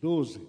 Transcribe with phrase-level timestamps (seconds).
[0.00, 0.40] 12.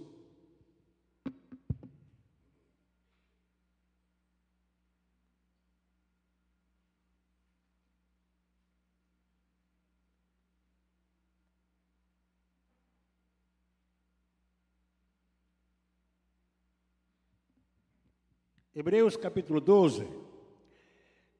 [18.76, 20.08] Hebreus capítulo 12,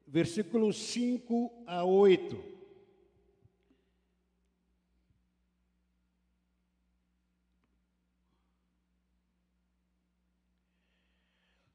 [0.06, 2.53] versículos 5 a 8.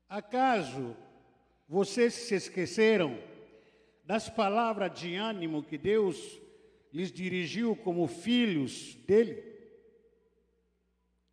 [0.09, 0.97] Acaso
[1.67, 3.15] vocês se esqueceram
[4.03, 6.41] das palavras de ânimo que Deus
[6.91, 9.43] lhes dirigiu como filhos dele?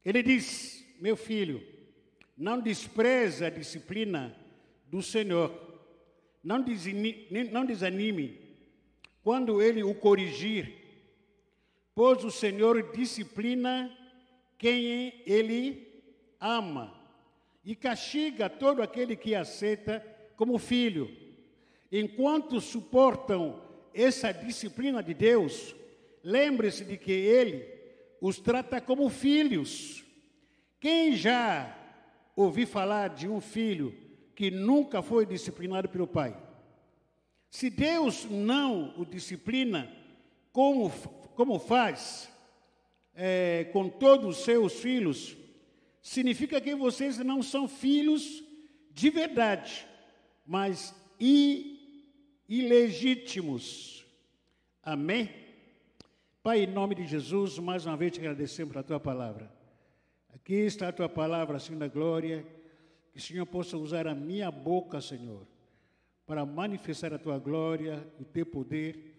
[0.05, 1.67] Ele diz: Meu filho,
[2.37, 4.37] não despreze a disciplina
[4.89, 5.51] do Senhor,
[6.45, 8.39] não desanime, não desanime
[9.23, 10.75] quando ele o corrigir,
[11.95, 13.91] pois o Senhor disciplina
[14.59, 16.05] quem ele
[16.39, 16.96] ama
[17.67, 20.01] e castiga todo aquele que aceita
[20.37, 21.11] como filho.
[21.91, 23.61] Enquanto suportam
[23.93, 25.75] essa disciplina de Deus,
[26.23, 27.67] lembre-se de que Ele
[28.21, 30.05] os trata como filhos.
[30.79, 31.77] Quem já
[32.37, 33.93] ouviu falar de um filho
[34.37, 36.37] que nunca foi disciplinado pelo pai?
[37.51, 39.91] Se Deus não o disciplina,
[40.53, 40.89] como,
[41.35, 42.31] como faz
[43.13, 45.37] é, com todos os seus filhos,
[46.07, 48.45] significa que vocês não são filhos
[48.93, 49.85] de verdade,
[50.47, 50.95] mas
[52.49, 54.07] ilegítimos.
[54.81, 55.29] Amém?
[56.45, 59.53] Pai, em nome de Jesus, mais uma vez te agradecemos pela tua palavra.
[60.33, 62.47] Aqui está a tua palavra, Senhor da glória,
[63.13, 65.45] que o Senhor possa usar a minha boca, Senhor,
[66.25, 69.13] para manifestar a tua glória, o teu poder,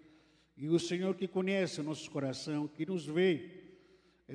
[0.55, 3.56] e o Senhor que conhece o nosso coração, que nos vê,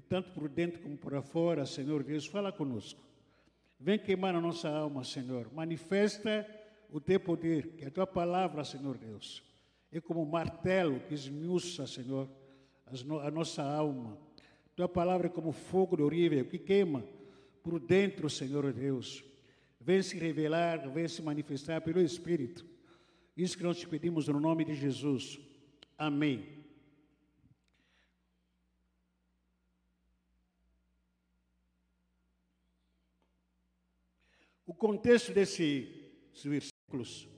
[0.01, 3.01] tanto por dentro como por fora, Senhor Deus, fala conosco.
[3.79, 5.53] Vem queimar a nossa alma, Senhor.
[5.53, 6.49] Manifesta
[6.89, 9.43] o teu poder, que a tua palavra, Senhor Deus,
[9.91, 12.29] é como martelo que esmiuça, Senhor,
[13.23, 14.17] a nossa alma.
[14.75, 17.05] Tua palavra é como fogo de horrível que queima
[17.63, 19.25] por dentro, Senhor Deus.
[19.81, 22.65] Vem se revelar, vem se manifestar pelo Espírito.
[23.37, 25.39] Isso que nós te pedimos no nome de Jesus.
[25.99, 26.62] Amém.
[34.83, 35.87] Contexto desses
[36.45, 37.29] versículos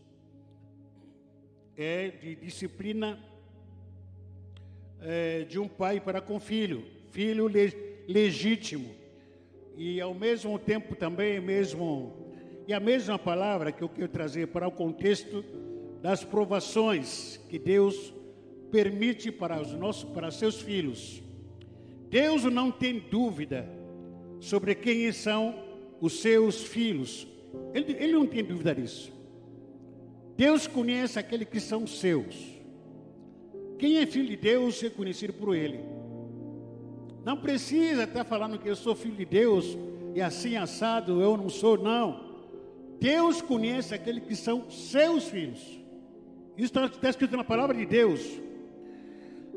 [1.77, 3.23] é de disciplina
[5.03, 7.71] é, de um pai para com filho, filho le,
[8.09, 8.95] legítimo.
[9.77, 12.33] E ao mesmo tempo também mesmo
[12.67, 15.45] e a mesma palavra que eu quero trazer para o contexto
[16.01, 18.15] das provações que Deus
[18.73, 21.23] permite para os nossos para seus filhos.
[22.09, 23.69] Deus não tem dúvida
[24.41, 25.63] sobre quem são
[26.01, 27.34] os seus filhos.
[27.73, 29.13] Ele, ele não tem dúvida disso.
[30.37, 32.55] Deus conhece aqueles que são seus.
[33.79, 35.81] Quem é filho de Deus é conhecido por Ele.
[37.25, 39.77] Não precisa estar falando que eu sou filho de Deus
[40.15, 42.35] e assim assado eu não sou, não.
[43.01, 45.61] Deus conhece aqueles que são seus filhos.
[46.57, 48.21] Isso está, escrito na palavra de Deus.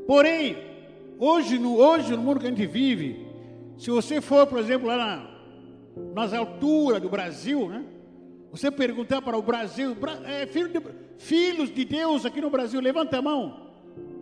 [0.07, 0.57] Porém,
[1.19, 3.27] hoje no, hoje no mundo que a gente vive,
[3.77, 5.36] se você for, por exemplo, lá na,
[6.13, 7.85] nas alturas do Brasil, né?
[8.51, 10.81] Você perguntar para o Brasil, é, filho de,
[11.17, 13.67] filhos de Deus aqui no Brasil, levanta a mão.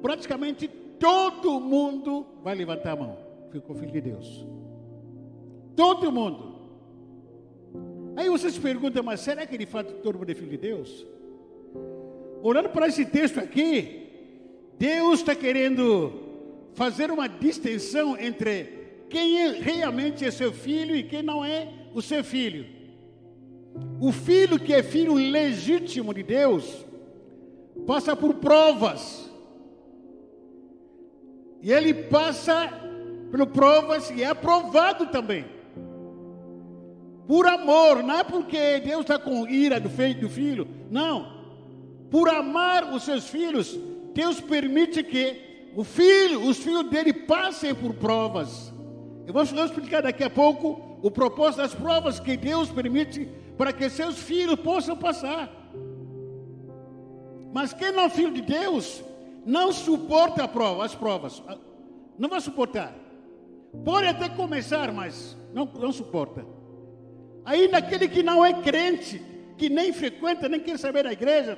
[0.02, 0.68] Praticamente
[1.00, 3.18] todo mundo vai levantar a mão.
[3.52, 4.46] Ficou filho de Deus.
[5.76, 6.56] Todo mundo.
[8.16, 11.06] Aí você se pergunta, mas será que de fato todo mundo é filho de Deus?
[12.42, 14.10] Olhando para esse texto aqui,
[14.78, 16.14] Deus está querendo
[16.74, 18.75] fazer uma distinção entre
[19.10, 22.66] quem é, realmente é seu filho e quem não é o seu filho.
[24.00, 26.86] O filho que é filho legítimo de Deus
[27.86, 29.30] passa por provas.
[31.62, 32.72] E ele passa
[33.32, 35.46] por provas e é aprovado também.
[37.28, 41.34] Por amor, não é porque Deus está com ira do filho, do filho, não.
[42.12, 43.78] Por amar os seus filhos,
[44.14, 48.72] Deus permite que o filho, os filhos dele passem por provas.
[49.26, 53.28] Eu vou explicar daqui a pouco o propósito das provas que Deus permite
[53.58, 55.52] para que seus filhos possam passar.
[57.54, 59.04] Mas quem não é filho de Deus
[59.46, 61.42] não suporta prova, as provas.
[62.18, 62.94] Não vai suportar.
[63.84, 66.46] Pode até começar, mas não, não suporta.
[67.46, 69.22] Ainda aquele que não é crente,
[69.58, 71.58] que nem frequenta, nem quer saber da igreja,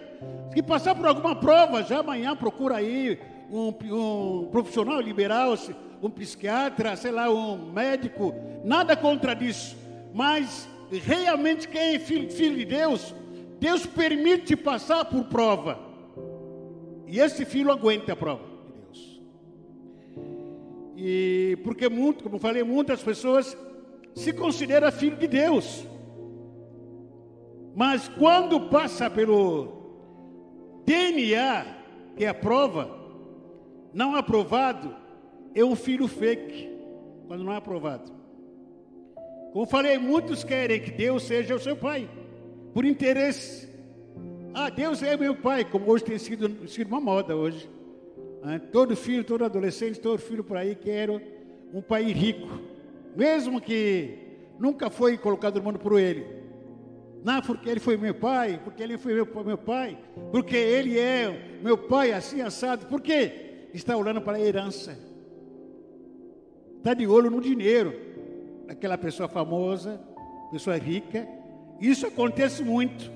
[0.53, 3.19] que passar por alguma prova, já amanhã procura aí
[3.49, 5.53] um, um profissional liberal,
[6.01, 8.33] um psiquiatra, sei lá, um médico,
[8.63, 9.75] nada contra isso.
[10.13, 13.13] Mas realmente quem é filho, filho de Deus,
[13.59, 15.79] Deus permite passar por prova.
[17.07, 19.21] E esse filho aguenta a prova de Deus.
[20.95, 23.57] E porque muito, como falei, muitas pessoas
[24.13, 25.85] se consideram filho de Deus.
[27.75, 29.77] Mas quando passa pelo
[30.85, 31.65] DNA,
[32.15, 32.89] que é a prova,
[33.93, 34.95] não aprovado,
[35.59, 36.69] é um filho fake,
[37.27, 38.12] quando não é aprovado.
[39.51, 42.07] Como falei, muitos querem que Deus seja o seu pai,
[42.74, 43.68] por interesse.
[44.54, 47.69] Ah, Deus é meu pai, como hoje tem sido, sido uma moda hoje.
[48.44, 52.62] Ah, todo filho, todo adolescente, todo filho por aí quer um pai rico,
[53.15, 54.18] mesmo que
[54.60, 56.25] nunca foi colocado no mundo por ele.
[57.24, 59.98] Não, porque ele foi meu pai, porque ele foi meu, meu pai,
[60.31, 62.86] porque ele é meu pai assim assado.
[62.86, 63.68] Por quê?
[63.74, 65.16] Está olhando para a herança.
[66.88, 67.94] Está de olho no dinheiro.
[68.69, 70.00] Aquela pessoa famosa,
[70.50, 71.28] pessoa rica.
[71.81, 73.12] Isso acontece muito.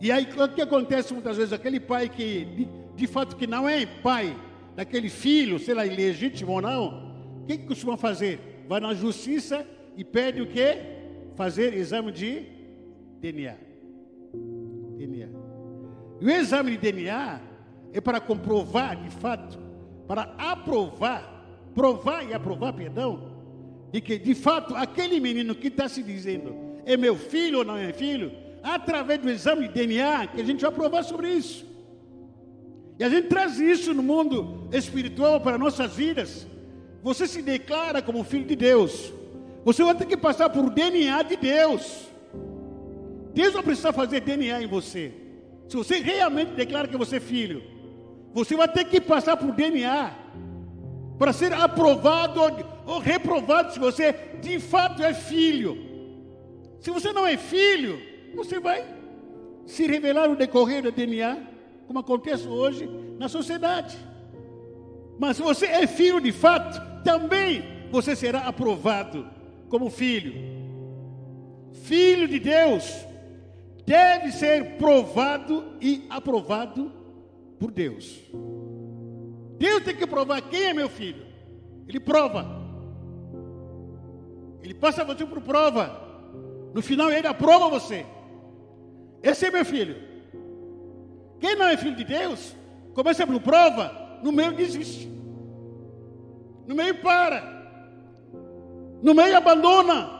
[0.00, 1.52] E aí o que acontece muitas vezes?
[1.52, 4.34] Aquele pai que, de, de fato, que não é pai
[4.74, 8.64] daquele filho, sei lá, ilegítimo ou não, o que, que costuma fazer?
[8.66, 9.66] Vai na justiça
[9.98, 10.78] e pede o quê?
[11.36, 12.46] Fazer exame de
[13.20, 13.58] DNA.
[14.96, 15.28] DNA.
[16.22, 17.38] E o exame de DNA
[17.92, 19.58] é para comprovar, de fato,
[20.08, 21.33] para aprovar,
[21.74, 23.34] provar e aprovar, perdão,
[23.92, 26.54] de que, de fato, aquele menino que está se dizendo
[26.86, 28.32] é meu filho ou não é filho,
[28.62, 31.66] através do exame de DNA, que a gente vai provar sobre isso.
[32.98, 36.46] E a gente traz isso no mundo espiritual para nossas vidas.
[37.02, 39.12] Você se declara como filho de Deus.
[39.64, 42.08] Você vai ter que passar por DNA de Deus.
[43.34, 45.12] Deus não precisa fazer DNA em você.
[45.68, 47.62] Se você realmente declara que você é filho,
[48.32, 50.23] você vai ter que passar por DNA
[51.18, 52.40] para ser aprovado
[52.86, 55.78] ou reprovado se você de fato é filho.
[56.80, 57.98] Se você não é filho,
[58.34, 58.84] você vai
[59.66, 61.38] se revelar no decorrer do DNA,
[61.86, 62.88] como acontece hoje
[63.18, 63.96] na sociedade.
[65.18, 69.26] Mas se você é filho de fato, também você será aprovado
[69.68, 70.34] como filho.
[71.84, 73.06] Filho de Deus
[73.86, 76.90] deve ser provado e aprovado
[77.58, 78.20] por Deus.
[79.64, 81.24] Deus tem que provar quem é meu filho.
[81.88, 82.44] Ele prova.
[84.62, 85.84] Ele passa você por prova.
[86.74, 88.04] No final ele aprova você.
[89.22, 89.96] Esse é meu filho.
[91.40, 92.54] Quem não é filho de Deus,
[92.92, 95.10] começa por prova, no meio desiste.
[96.66, 97.40] No meio para.
[99.02, 100.10] No meio abandona.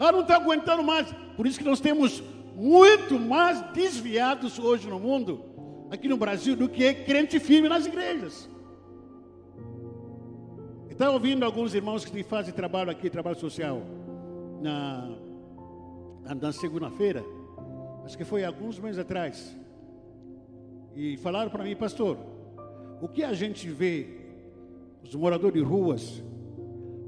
[0.00, 1.12] Ah, não está aguentando mais.
[1.36, 2.22] Por isso que nós temos
[2.54, 5.44] muito mais desviados hoje no mundo,
[5.90, 8.48] aqui no Brasil, do que crente firme nas igrejas.
[10.98, 13.80] Estava ouvindo alguns irmãos que fazem trabalho aqui, trabalho social,
[14.60, 15.08] na,
[16.34, 17.24] na segunda-feira,
[18.04, 19.56] acho que foi alguns meses atrás,
[20.96, 22.18] e falaram para mim, pastor,
[23.00, 24.08] o que a gente vê,
[25.04, 26.20] os moradores de ruas,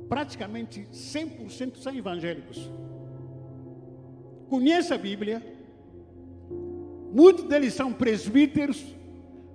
[0.09, 2.71] praticamente 100% são evangélicos.
[4.49, 5.43] Conhece a Bíblia,
[7.13, 8.87] muitos deles são presbíteros,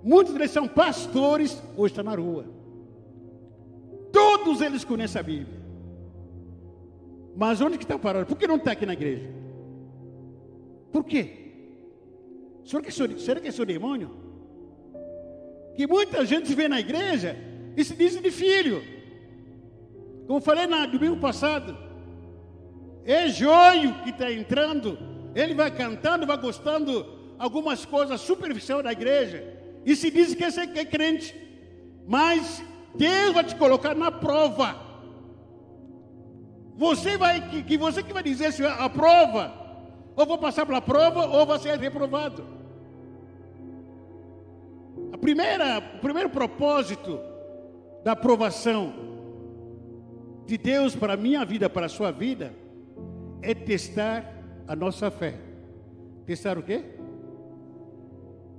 [0.02, 2.55] muitos deles são pastores, hoje está na rua.
[4.16, 5.60] Todos eles conhecem a Bíblia.
[7.36, 8.24] Mas onde que está parado?
[8.24, 9.28] Por que não está aqui na igreja?
[10.90, 11.22] Por quê?
[12.64, 14.10] Será que, sou, será que é seu demônio?
[15.74, 17.36] Que muita gente vê na igreja
[17.76, 18.82] e se diz de filho.
[20.26, 21.76] Como falei no domingo passado,
[23.04, 24.98] é joio que está entrando.
[25.34, 27.04] Ele vai cantando, vai gostando
[27.38, 29.44] algumas coisas superficiais da igreja.
[29.84, 31.36] E se diz que esse é crente.
[32.08, 32.64] Mas
[32.96, 34.76] Deus vai te colocar na prova.
[36.76, 39.52] Você vai, que, que você que vai dizer se a prova,
[40.14, 42.44] ou vou passar pela prova, ou vai ser reprovado.
[45.12, 47.18] A primeira, o primeiro propósito
[48.04, 48.92] da aprovação
[50.46, 52.54] de Deus para a minha vida, para a sua vida,
[53.42, 54.24] é testar
[54.68, 55.34] a nossa fé.
[56.26, 56.84] Testar o quê?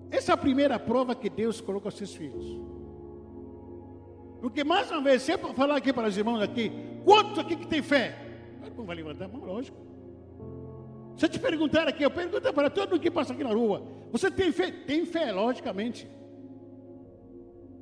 [0.09, 2.76] Essa é a primeira prova que Deus coloca aos seus filhos.
[4.47, 6.71] Porque mais uma vez, se é para falar aqui para os irmãos aqui,
[7.03, 8.17] quantos aqui que tem fé?
[8.77, 9.77] Não vai levantar a mão, lógico.
[11.17, 13.83] Se eu te perguntar aqui, eu pergunto para todo mundo que passa aqui na rua,
[14.09, 14.71] você tem fé?
[14.71, 16.07] Tem fé, logicamente.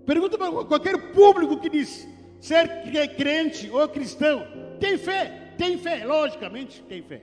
[0.07, 2.07] Pergunta para qualquer público que diz
[2.41, 2.67] ser
[3.15, 4.47] crente ou cristão,
[4.79, 5.53] tem fé?
[5.59, 7.21] Tem fé, logicamente tem fé.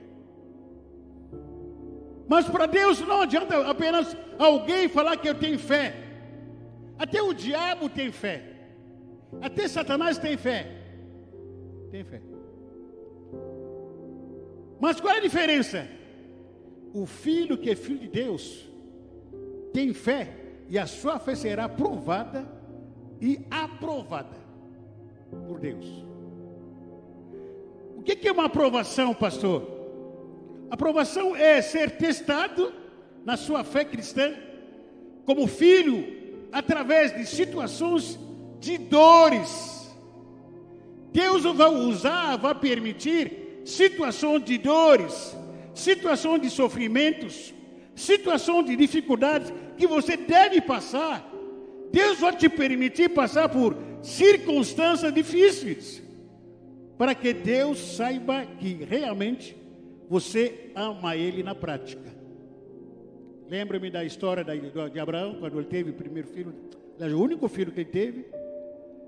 [2.29, 5.93] Mas para Deus não adianta apenas alguém falar que eu tenho fé.
[6.97, 8.52] Até o diabo tem fé.
[9.41, 10.67] Até Satanás tem fé.
[11.91, 12.21] tem fé.
[14.79, 15.87] Mas qual é a diferença?
[16.93, 18.69] O filho que é filho de Deus
[19.73, 20.35] tem fé
[20.69, 22.47] e a sua fé será provada
[23.21, 24.37] e aprovada
[25.47, 25.85] por Deus.
[27.95, 29.65] O que é uma aprovação, pastor?
[30.69, 32.73] Aprovação é ser testado
[33.23, 34.33] na sua fé cristã
[35.25, 38.19] como filho através de situações
[38.63, 39.93] de dores.
[41.11, 45.35] Deus vai usar, vai permitir situações de dores,
[45.73, 47.53] situações de sofrimentos,
[47.93, 51.29] situações de dificuldades que você deve passar.
[51.91, 56.01] Deus vai te permitir passar por circunstâncias difíceis,
[56.97, 59.55] para que Deus saiba que realmente
[60.09, 62.11] você ama Ele na prática.
[63.49, 66.55] Lembra-me da história de Abraão, quando ele teve o primeiro filho,
[66.99, 68.25] o único filho que ele teve,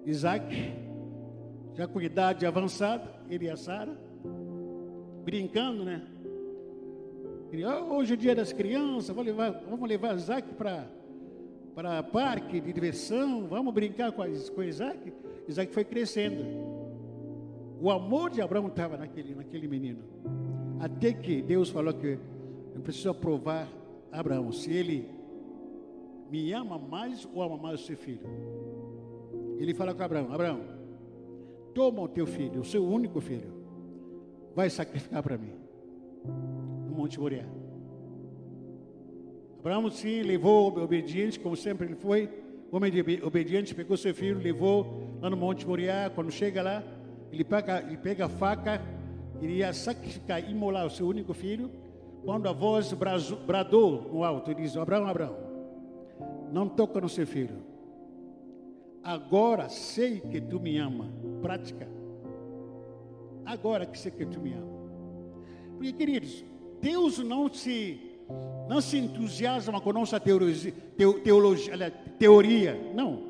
[0.05, 0.45] Isaac,
[1.73, 3.97] já com idade avançada, ele e a Sara,
[5.23, 6.01] brincando, né?
[7.89, 10.87] Hoje é o dia das crianças, vamos levar, vamos levar Isaac para
[11.75, 14.23] para parque de diversão, vamos brincar com,
[14.55, 15.11] com Isaac.
[15.45, 16.45] Isaac foi crescendo.
[17.81, 19.99] O amor de Abraão estava naquele, naquele menino.
[20.79, 22.17] Até que Deus falou que
[22.73, 23.67] eu preciso aprovar
[24.09, 25.09] Abraão, se ele
[26.31, 28.25] me ama mais ou ama mais o seu filho.
[29.57, 30.61] Ele fala com Abraão: Abraão,
[31.73, 33.53] toma o teu filho, o seu único filho,
[34.55, 35.53] vai sacrificar para mim
[36.87, 37.45] no Monte Moriá.
[39.59, 42.29] Abraão sim levou obediente, como sempre ele foi,
[42.71, 42.91] homem
[43.23, 46.11] obediente, pegou seu filho, levou lá no Monte Moriá.
[46.13, 46.83] Quando chega lá,
[47.31, 48.81] ele pega, ele pega a faca,
[49.39, 51.71] queria sacrificar, imolar o seu único filho.
[52.23, 55.35] Quando a voz bradou no alto, ele diz: Abraão, Abraão,
[56.51, 57.74] não toca no seu filho.
[59.05, 61.13] Agora sei que tu me ama.
[61.39, 61.87] Prática.
[63.45, 64.65] Agora que sei que tu me ama.
[65.75, 66.43] Porque, queridos,
[66.81, 68.01] Deus não se
[68.67, 70.73] não se entusiasma com nossa teologia,
[71.23, 73.27] teologia, teoria, não.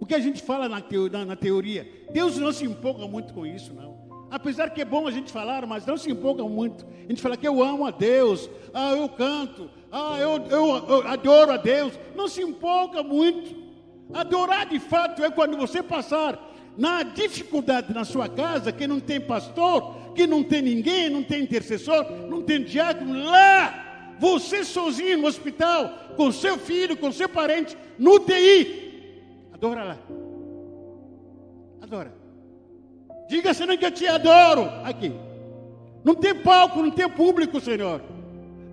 [0.00, 3.46] O que a gente fala na, teoria, na teoria, Deus não se empolga muito com
[3.46, 4.00] isso, não.
[4.28, 6.84] Apesar que é bom a gente falar, mas não se empolga muito.
[6.84, 11.06] A gente fala que eu amo a Deus, ah, eu canto, ah, eu, eu, eu
[11.06, 11.96] adoro a Deus.
[12.16, 13.69] Não se empolga muito.
[14.12, 16.38] Adorar de fato é quando você passar
[16.76, 21.42] na dificuldade na sua casa, que não tem pastor, que não tem ninguém, não tem
[21.42, 27.76] intercessor, não tem diácono, lá você sozinho no hospital, com seu filho, com seu parente,
[27.98, 29.48] no TI.
[29.50, 29.98] Adora lá.
[31.80, 32.12] Adora.
[33.30, 34.68] Diga, Senhor, que eu te adoro.
[34.84, 35.10] Aqui.
[36.04, 38.02] Não tem palco, não tem público, Senhor.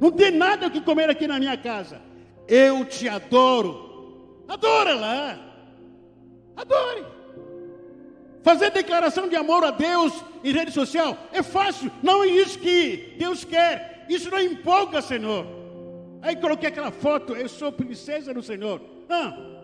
[0.01, 2.01] Não tem nada que comer aqui na minha casa.
[2.45, 3.86] Eu te adoro.
[4.47, 5.39] Adora lá.
[6.55, 7.05] Adore.
[8.43, 10.13] Fazer declaração de amor a Deus
[10.43, 11.91] em rede social é fácil.
[12.01, 14.05] Não é isso que Deus quer.
[14.09, 15.45] Isso não empolga, Senhor.
[16.21, 18.81] Aí coloquei aquela foto, eu sou princesa do Senhor.
[19.07, 19.57] Não.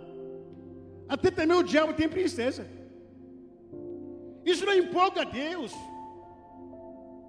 [1.07, 2.67] Até também o diabo tem princesa.
[4.45, 5.71] Isso não empolga a Deus.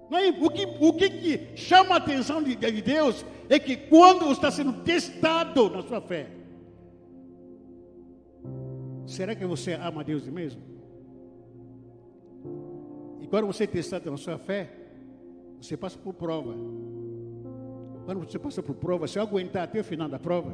[0.09, 3.75] Não é, o, que, o que, que chama a atenção de, de Deus é que
[3.75, 6.27] quando está sendo testado na sua fé,
[9.15, 10.61] será que você ama a Deus mesmo?
[13.21, 14.69] E quando você é testado na sua fé,
[15.59, 16.53] você passa por prova.
[18.05, 20.51] Quando você passa por prova, se aguentar até o final da prova,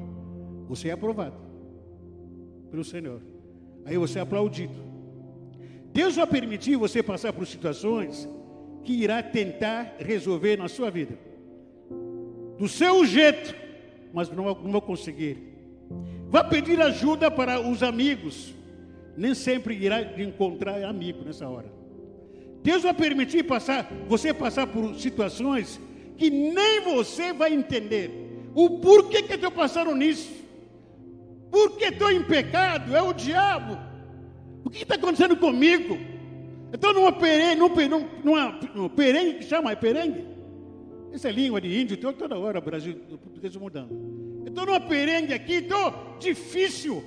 [0.68, 1.36] você é aprovado
[2.70, 3.22] pelo Senhor.
[3.84, 4.74] Aí você é aplaudido.
[5.92, 8.30] Deus vai permitir você passar por situações
[8.84, 11.18] que irá tentar resolver na sua vida.
[12.58, 13.54] Do seu jeito,
[14.14, 15.51] mas não, vou conseguir.
[16.30, 18.54] Vai pedir ajuda para os amigos.
[19.18, 21.72] Nem sempre irá encontrar amigo nessa hora.
[22.64, 25.80] Deus vai permitir passar, você passar por situações
[26.18, 30.32] que nem você vai entender o porquê que estou passando nisso.
[31.50, 33.78] Porque estou em pecado, é o diabo.
[34.64, 35.98] O que está acontecendo comigo?
[36.72, 40.26] Estou numa perengue, numa, numa, numa perengue que chama, é perengue?
[41.12, 44.31] Essa é língua de índio, estou toda hora o Brasil, o português mudando.
[44.46, 47.04] Estou numa perengue aqui, estou difícil.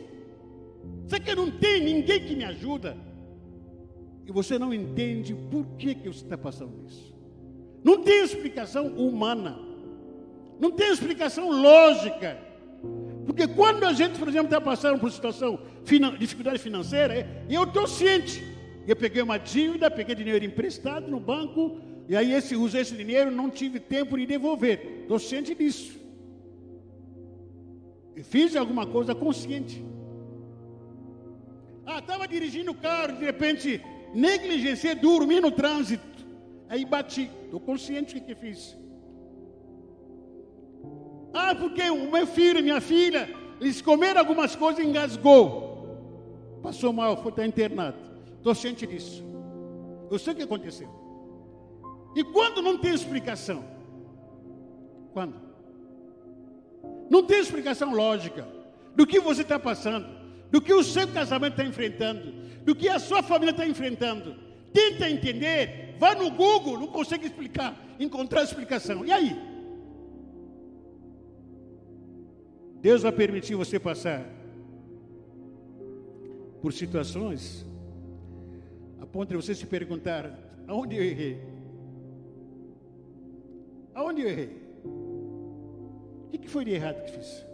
[1.06, 2.96] Você que não tem ninguém que me ajuda.
[4.26, 7.14] E você não entende por que, que você está passando isso.
[7.82, 9.58] Não tem explicação humana.
[10.58, 12.38] Não tem explicação lógica.
[13.26, 15.58] Porque quando a gente, por exemplo, está passando por situação,
[16.18, 18.42] dificuldade financeira, eu estou ciente.
[18.86, 23.30] Eu peguei uma dívida, peguei dinheiro emprestado no banco, e aí esse, usei esse dinheiro,
[23.30, 25.00] não tive tempo de devolver.
[25.02, 26.03] Estou ciente disso.
[28.16, 29.84] E fiz alguma coisa consciente.
[31.86, 33.82] Ah, estava dirigindo o carro, de repente
[34.14, 36.04] negligenciei dormir no trânsito.
[36.68, 38.76] Aí bati, estou consciente do que fiz.
[41.32, 43.28] Ah, porque o meu filho e minha filha,
[43.60, 46.60] eles comeram algumas coisas e engasgou.
[46.62, 47.98] Passou mal, foi estar internado.
[48.36, 49.22] Estou ciente disso.
[50.10, 50.88] Eu sei o que aconteceu.
[52.14, 53.64] E quando não tem explicação?
[55.12, 55.53] Quando?
[57.10, 58.46] Não tem explicação lógica
[58.94, 60.06] do que você está passando,
[60.50, 62.32] do que o seu casamento está enfrentando,
[62.62, 64.36] do que a sua família está enfrentando.
[64.72, 69.04] Tenta entender, vá no Google, não consegue explicar, encontrar explicação.
[69.04, 69.36] E aí?
[72.80, 74.26] Deus vai permitir você passar
[76.60, 77.64] por situações
[79.00, 81.40] a ponto de você se perguntar: aonde eu errei?
[83.94, 84.63] Aonde eu errei?
[86.34, 87.46] O que foi de errado que fiz?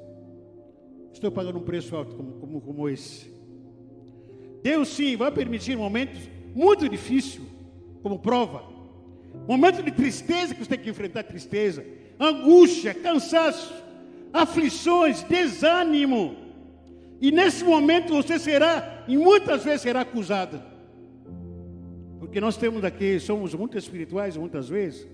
[1.12, 3.30] Estou pagando um preço alto como, como, como esse.
[4.62, 6.18] Deus sim vai permitir momentos
[6.54, 7.44] muito difíceis,
[8.02, 8.64] como prova.
[9.46, 11.84] Momentos de tristeza que você tem que enfrentar tristeza,
[12.18, 13.72] angústia, cansaço,
[14.32, 16.37] aflições, desânimo.
[17.20, 20.60] E nesse momento você será, e muitas vezes será acusado.
[22.18, 25.06] Porque nós temos aqui, somos muito espirituais muitas vezes.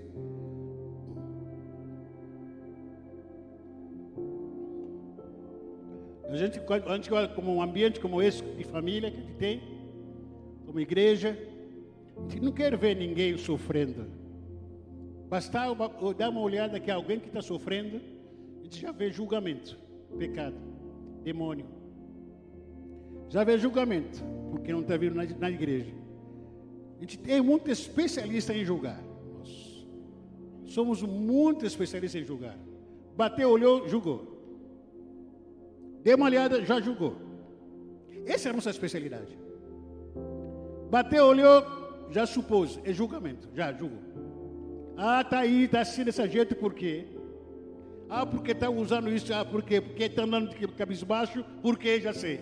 [6.28, 9.34] A gente, a gente olha como um ambiente como esse de família que a gente
[9.34, 9.62] tem,
[10.66, 11.38] como igreja,
[12.16, 14.06] a gente não quer ver ninguém sofrendo.
[15.28, 15.60] Basta
[16.16, 18.00] dar uma olhada que alguém que está sofrendo,
[18.60, 19.78] a gente já vê julgamento,
[20.18, 20.56] pecado,
[21.22, 21.66] demônio.
[23.28, 25.92] Já vê julgamento, porque não está vindo na, na igreja.
[26.96, 29.02] A gente tem muito especialista em julgar.
[29.38, 29.86] Nós
[30.66, 32.56] somos muito especialistas em julgar.
[33.16, 34.35] Bateu, olhou, julgou.
[36.06, 37.16] Deu uma olhada, já julgou.
[38.24, 39.36] Essa é a nossa especialidade.
[40.88, 41.66] Bateu, olhou,
[42.12, 42.78] já supôs.
[42.84, 43.98] É julgamento, já julgou.
[44.96, 47.06] Ah, tá aí, está assim desse jeito, por quê?
[48.08, 49.80] Ah, porque está usando isso, ah, por quê?
[49.80, 52.00] Porque está andando de cabeça baixo, por quê?
[52.00, 52.38] Já sei.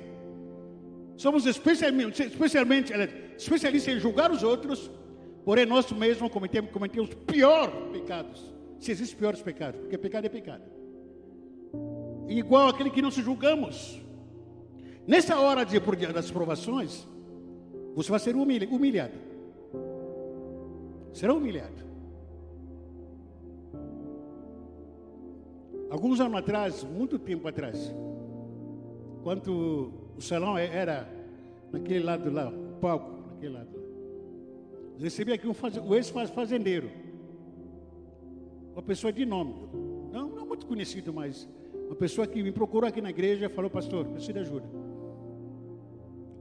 [1.16, 2.92] Somos especialmente, especialmente
[3.34, 4.90] especialistas em julgar os outros,
[5.42, 8.44] porém nós mesmos cometemos, cometemos piores pecados.
[8.78, 10.73] Se existem piores pecados, porque pecado é pecado
[12.38, 14.00] igual aquele que não se julgamos.
[15.06, 15.78] Nessa hora de,
[16.12, 17.06] das provações,
[17.94, 19.14] você vai ser humilhado.
[21.12, 21.84] Será humilhado.
[25.90, 27.94] Alguns anos atrás, muito tempo atrás,
[29.22, 31.08] quando o salão era
[31.70, 33.84] naquele lado lá, o palco, naquele lado lá,
[34.98, 36.90] recebi aqui um faz, o ex-fazendeiro,
[38.72, 39.54] uma pessoa de nome,
[40.12, 41.48] não, não muito conhecido, mas
[41.86, 44.66] uma pessoa que me procurou aqui na igreja falou, pastor, preciso de ajuda.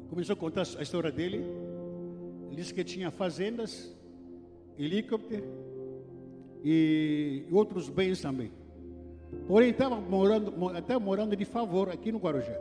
[0.10, 1.44] Começou a contar a história dele.
[2.48, 3.96] Ele disse que tinha fazendas,
[4.78, 5.44] helicóptero
[6.64, 8.52] e outros bens também.
[9.48, 12.56] Porém, estava morando, até morando de favor aqui no Guarujá.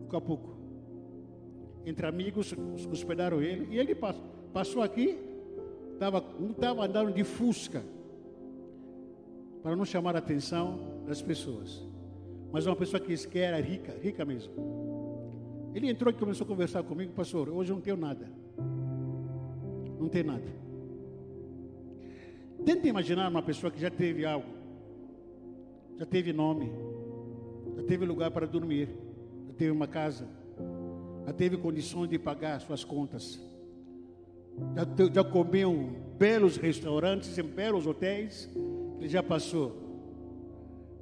[0.00, 0.58] Pouco a pouco.
[1.86, 2.54] Entre amigos,
[2.90, 3.68] hospedaram ele.
[3.74, 3.94] E ele
[4.52, 5.16] passou, aqui,
[5.92, 6.20] estava
[6.60, 7.82] tava andando de Fusca
[9.62, 11.82] para não chamar a atenção das pessoas.
[12.52, 14.52] Mas uma pessoa que que era rica, rica mesmo.
[15.74, 18.28] Ele entrou e começou a conversar comigo, pastor, hoje eu não tenho nada.
[19.98, 20.58] Não tem nada.
[22.64, 24.46] Tenta imaginar uma pessoa que já teve algo,
[25.96, 26.70] já teve nome,
[27.76, 28.88] já teve lugar para dormir,
[29.46, 30.26] já teve uma casa,
[31.26, 33.40] já teve condições de pagar suas contas,
[34.74, 38.50] já, já comeu belos restaurantes, em belos hotéis,
[38.98, 39.88] ele já passou.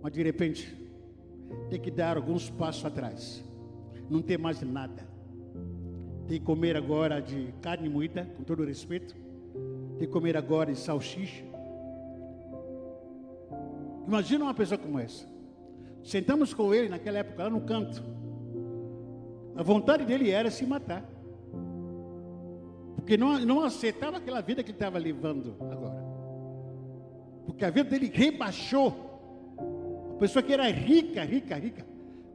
[0.02, 0.76] Mas de repente,
[1.70, 3.44] tem que dar alguns passos atrás.
[4.08, 5.06] Não tem mais nada.
[6.28, 9.14] Tem que comer agora de carne moída, com todo respeito.
[9.98, 11.44] Tem que comer agora de salsicha.
[14.06, 15.26] Imagina uma pessoa como essa.
[16.04, 18.02] Sentamos com ele naquela época lá no canto.
[19.56, 21.04] A vontade dele era se matar.
[22.96, 26.05] Porque não, não aceitava aquela vida que ele estava levando agora.
[27.46, 29.04] Porque a vida dele rebaixou.
[30.10, 31.86] A pessoa que era rica, rica, rica,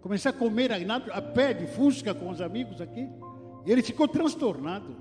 [0.02, 3.08] começou a comer a pé de fusca com os amigos aqui.
[3.66, 4.96] E ele ficou transtornado.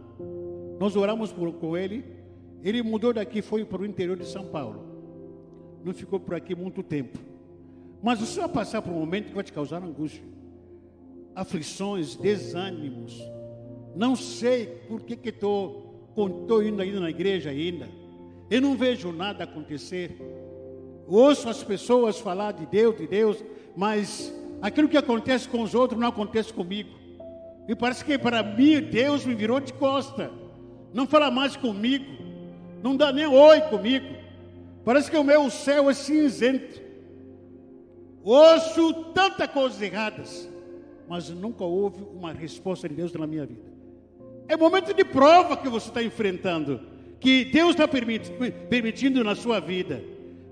[0.79, 2.05] Nós oramos por, com ele.
[2.63, 4.85] Ele mudou daqui, foi para o interior de São Paulo.
[5.85, 7.19] Não ficou por aqui muito tempo.
[8.03, 10.23] Mas você vai passar por um momento que vai te causar angústia,
[11.35, 13.19] aflições, desânimos.
[13.95, 16.05] Não sei por que estou
[16.63, 17.89] indo ainda na igreja ainda.
[18.51, 20.21] Eu não vejo nada acontecer.
[21.07, 23.45] Ouço as pessoas falar de Deus, de Deus,
[23.77, 26.91] mas aquilo que acontece com os outros não acontece comigo.
[27.69, 30.31] E parece que para mim Deus me virou de costa.
[30.93, 32.05] Não fala mais comigo.
[32.83, 34.07] Não dá nem oi comigo.
[34.85, 36.81] Parece que o meu céu é cinzento.
[38.23, 40.49] Ouço tantas coisas erradas,
[41.09, 43.71] mas nunca houve uma resposta de Deus na minha vida.
[44.49, 46.81] É momento de prova que você está enfrentando,
[47.21, 50.03] que Deus está permitindo na sua vida.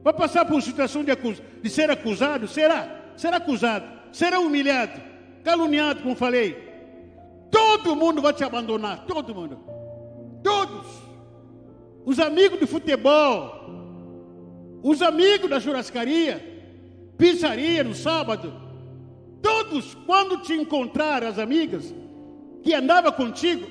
[0.04, 1.10] Vai passar por situação de,
[1.62, 2.46] de ser acusado?
[2.46, 3.12] Será?
[3.16, 3.86] Será acusado?
[4.12, 5.00] Será humilhado?
[5.42, 6.68] Caluniado, como falei?
[7.50, 9.58] Todo mundo vai te abandonar, todo mundo.
[10.42, 10.86] Todos.
[12.04, 13.68] Os amigos de futebol,
[14.82, 16.42] os amigos da churrascaria,
[17.16, 18.54] pizzaria no sábado,
[19.42, 21.94] todos, quando te encontrar as amigas
[22.62, 23.66] que andava contigo,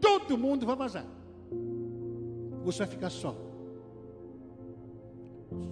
[0.00, 1.04] todo mundo vai vazar.
[2.64, 3.34] Você vai ficar só.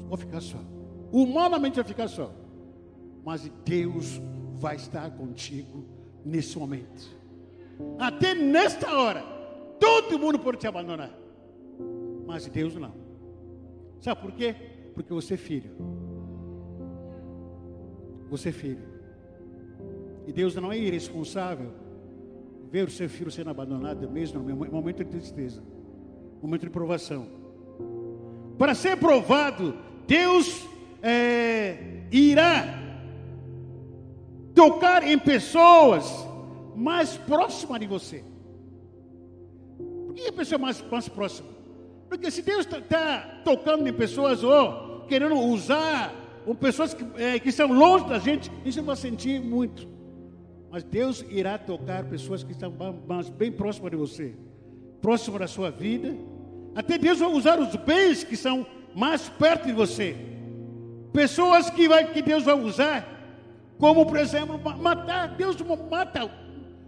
[0.08, 0.58] Vou ficar só.
[1.12, 2.32] Humanamente vai ficar só.
[3.24, 4.20] Mas Deus
[4.54, 5.84] vai estar contigo
[6.24, 7.18] nesse momento.
[7.98, 9.22] Até nesta hora,
[9.78, 11.10] todo mundo pode te abandonar.
[12.26, 12.94] Mas Deus não.
[14.00, 14.54] Sabe por quê?
[14.94, 15.70] Porque você é filho.
[18.28, 18.88] Você é filho.
[20.26, 21.72] E Deus não é irresponsável
[22.70, 25.62] ver o seu filho sendo abandonado mesmo no momento de tristeza,
[26.42, 27.26] momento de provação.
[28.58, 29.76] Para ser provado,
[30.06, 30.66] Deus
[31.02, 32.78] é, irá
[34.54, 36.26] tocar em pessoas
[36.76, 38.24] mais próximas de você.
[40.06, 41.48] Por que a pessoa mais, mais próxima?
[42.08, 46.12] Porque se Deus está tá tocando em pessoas ou querendo usar
[46.46, 49.86] ou pessoas que, é, que estão longe da gente, isso vai sentir muito.
[50.70, 52.72] Mas Deus irá tocar pessoas que estão
[53.06, 54.34] mais, bem próximas de você,
[55.00, 56.16] próximas da sua vida.
[56.74, 60.16] Até Deus vai usar os bens que são mais perto de você.
[61.12, 63.06] Pessoas que, vai, que Deus vai usar,
[63.78, 65.28] como por exemplo, matar.
[65.28, 65.56] Deus
[65.90, 66.30] mata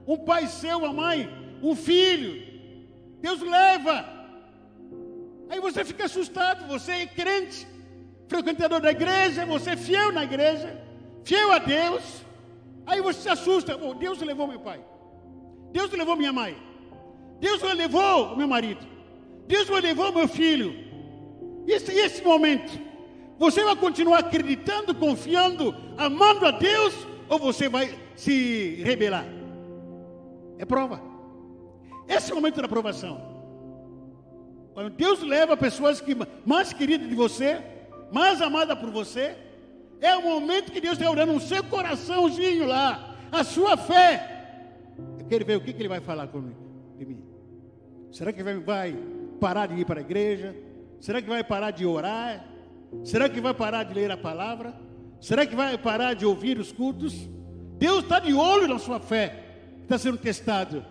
[0.06, 1.28] um pai seu, uma mãe,
[1.62, 2.42] um filho.
[3.20, 4.04] Deus leva.
[5.48, 7.66] Aí você fica assustado, você é crente
[8.32, 10.80] frequentador da igreja, você é fiel na igreja,
[11.22, 12.02] fiel a Deus.
[12.86, 14.80] Aí você se assusta, oh, Deus levou meu pai,
[15.70, 16.56] Deus levou minha mãe,
[17.38, 18.84] Deus levou meu marido,
[19.46, 20.74] Deus levou meu filho.
[21.66, 22.78] Esse, esse momento,
[23.38, 26.94] você vai continuar acreditando, confiando, amando a Deus,
[27.28, 29.26] ou você vai se rebelar?
[30.58, 31.00] É prova.
[32.08, 33.32] Esse é o momento da aprovação.
[34.74, 37.60] Quando Deus leva pessoas que mais queridas de você,
[38.10, 39.36] mais amada por você,
[40.00, 44.58] é o momento que Deus está olhando no seu coraçãozinho lá, a sua fé.
[45.18, 46.58] Eu quero ver o que, que Ele vai falar comigo,
[46.98, 47.22] de mim.
[48.10, 48.96] Será que vai, vai
[49.42, 50.54] parar de ir para a igreja?
[51.00, 52.46] Será que vai parar de orar?
[53.02, 54.72] Será que vai parar de ler a palavra?
[55.20, 57.28] Será que vai parar de ouvir os cultos?
[57.76, 59.34] Deus está de olho na sua fé,
[59.82, 60.84] está sendo testado,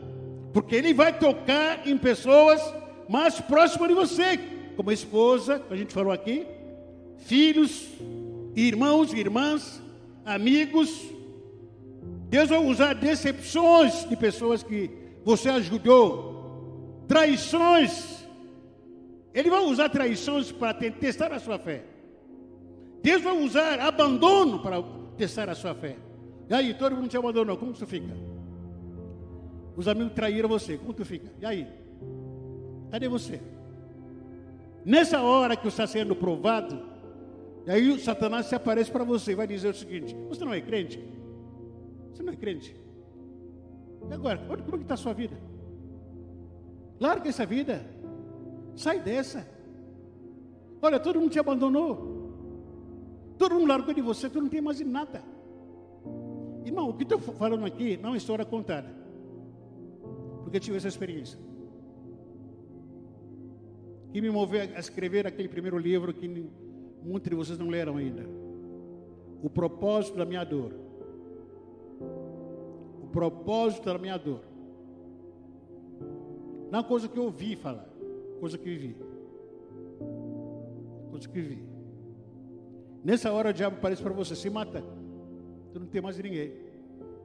[0.51, 2.61] porque Ele vai tocar em pessoas
[3.07, 4.37] mais próximas de você,
[4.75, 6.45] como a esposa, que a gente falou aqui,
[7.19, 7.87] filhos,
[8.53, 9.81] irmãos, irmãs,
[10.25, 10.89] amigos.
[12.27, 14.89] Deus vai usar decepções de pessoas que
[15.23, 18.20] você ajudou, traições.
[19.33, 21.83] Ele vai usar traições para testar a sua fé.
[23.01, 24.81] Deus vai usar abandono para
[25.17, 25.95] testar a sua fé.
[26.49, 28.13] E aí, todo mundo te abandonou, como você fica?
[29.75, 31.31] Os amigos traíram você, como tu fica?
[31.39, 31.67] E aí?
[32.91, 33.39] Cadê você?
[34.83, 36.81] Nessa hora que você está sendo provado,
[37.65, 40.99] e aí Satanás se aparece para você, vai dizer o seguinte: você não é crente?
[42.11, 42.75] Você não é crente?
[44.09, 45.37] E agora, olha como é está a sua vida.
[46.99, 47.85] Larga essa vida.
[48.75, 49.47] Sai dessa.
[50.81, 52.21] Olha, todo mundo te abandonou.
[53.37, 55.23] Todo mundo largou de você, tu não tem mais nada.
[56.65, 58.89] Irmão, o que estou falando aqui não é história contada.
[60.43, 61.39] Porque eu tive essa experiência.
[64.11, 66.27] Que me moveu a escrever aquele primeiro livro que
[67.03, 68.23] Muitos de vocês não leram ainda.
[69.41, 70.71] O propósito da minha dor.
[73.01, 74.41] O propósito da minha dor.
[76.69, 77.89] Não é coisa que eu ouvi falar,
[78.41, 78.95] coisa que vivi.
[81.11, 81.63] Coisa que vivi.
[83.03, 84.83] Nessa hora o diabo aparece para você, se mata.
[85.71, 86.51] Tu não tem mais ninguém.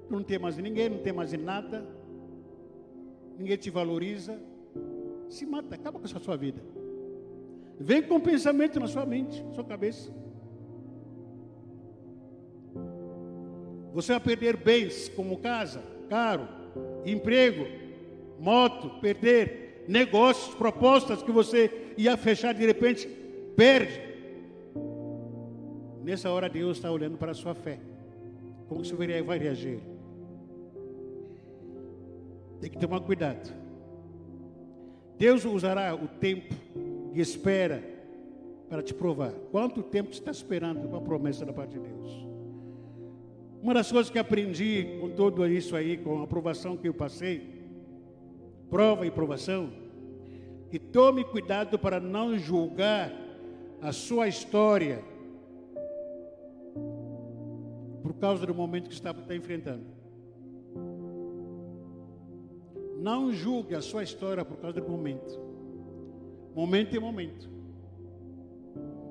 [0.06, 1.88] Tu não tem mais ninguém, não tem mais nada.
[3.38, 4.38] Ninguém te valoriza.
[5.30, 6.62] Se mata, acaba com a sua vida.
[7.80, 10.12] Vem com pensamento na sua mente, na sua cabeça.
[13.94, 16.46] Você vai perder bens como casa, carro,
[17.06, 17.66] emprego,
[18.38, 23.08] moto, perder negócios, propostas que você ia fechar de repente,
[23.56, 24.00] perde.
[26.02, 27.78] Nessa hora Deus está olhando para a sua fé.
[28.68, 29.80] Como você vai reagir?
[32.60, 33.52] Tem que tomar cuidado.
[35.18, 36.54] Deus usará o tempo
[37.12, 37.82] de espera
[38.68, 39.32] para te provar.
[39.50, 42.26] Quanto tempo você está esperando uma promessa da parte de Deus?
[43.62, 47.55] Uma das coisas que aprendi com tudo isso aí, com a aprovação que eu passei,
[48.70, 49.70] prova e provação,
[50.70, 53.12] que tome cuidado para não julgar
[53.80, 55.02] a sua história
[58.02, 59.84] por causa do momento que está, está enfrentando.
[62.98, 65.40] Não julgue a sua história por causa do momento.
[66.54, 67.50] Momento é momento.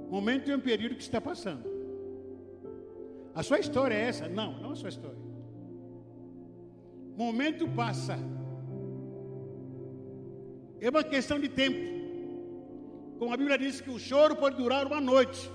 [0.10, 1.64] Momento é um período que está passando.
[3.34, 4.28] A sua história é essa?
[4.28, 5.20] Não, não a sua história.
[7.16, 8.18] Momento passa.
[10.80, 11.96] É uma questão de tempo.
[13.18, 15.50] Como a Bíblia diz que o choro pode durar uma noite.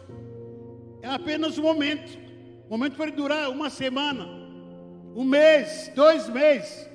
[1.02, 2.18] É apenas um momento.
[2.66, 4.24] O momento pode durar uma semana,
[5.16, 6.88] um mês, dois meses,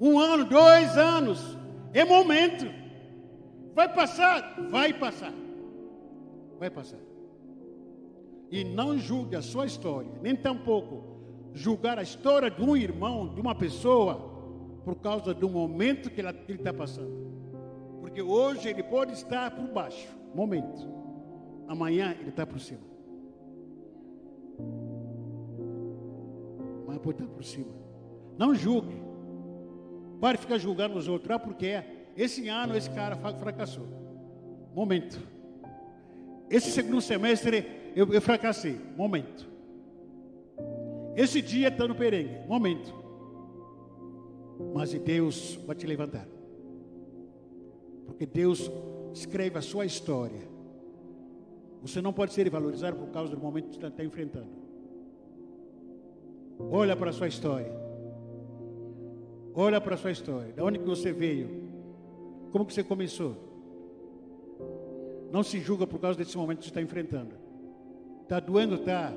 [0.00, 1.58] um ano, dois anos.
[1.92, 2.66] É momento.
[3.74, 4.56] Vai passar?
[4.70, 5.34] Vai passar.
[6.58, 6.98] Vai passar.
[8.50, 11.10] E não julgue a sua história, nem tampouco
[11.52, 14.14] julgar a história de um irmão, de uma pessoa,
[14.84, 17.39] por causa do momento que ele está passando.
[18.10, 20.84] Porque hoje ele pode estar por baixo, momento.
[21.68, 22.80] Amanhã ele está por cima.
[26.82, 27.72] Amanhã pode estar por cima.
[28.36, 29.00] Não julgue.
[30.20, 31.30] Pare de ficar julgando os outros.
[31.30, 31.84] Ah, porque
[32.16, 33.86] esse ano esse cara fracassou.
[34.74, 35.20] Momento.
[36.50, 38.80] Esse segundo semestre eu, eu fracassei.
[38.96, 39.48] Momento.
[41.14, 42.40] Esse dia está no perengue.
[42.48, 42.92] Momento.
[44.74, 46.39] Mas Deus vai te levantar.
[48.10, 48.70] Porque Deus
[49.14, 50.48] escreve a sua história.
[51.80, 54.50] Você não pode ser valorizado por causa do momento que você está enfrentando.
[56.58, 57.72] Olha para a sua história.
[59.54, 60.52] Olha para a sua história.
[60.52, 61.70] De onde que você veio?
[62.50, 63.36] Como que você começou?
[65.32, 67.34] Não se julga por causa desse momento que você está enfrentando.
[68.22, 69.12] Está doendo, tá?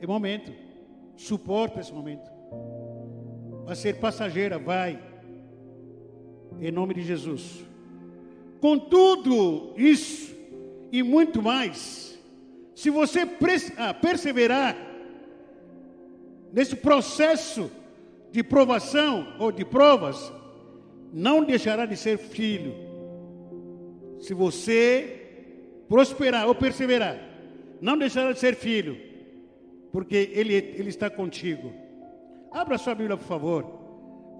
[0.00, 0.52] É momento.
[1.16, 2.28] Suporta esse momento.
[3.64, 5.00] Vai ser passageira, vai.
[6.60, 7.71] Em nome de Jesus.
[8.62, 10.32] Com tudo isso
[10.92, 12.16] e muito mais,
[12.76, 13.28] se você
[13.76, 14.76] ah, perseverar
[16.52, 17.68] nesse processo
[18.30, 20.32] de provação ou de provas,
[21.12, 22.72] não deixará de ser filho.
[24.20, 27.18] Se você prosperar ou perseverar,
[27.80, 28.96] não deixará de ser filho,
[29.90, 31.72] porque ele, ele está contigo.
[32.48, 33.66] Abra sua Bíblia, por favor.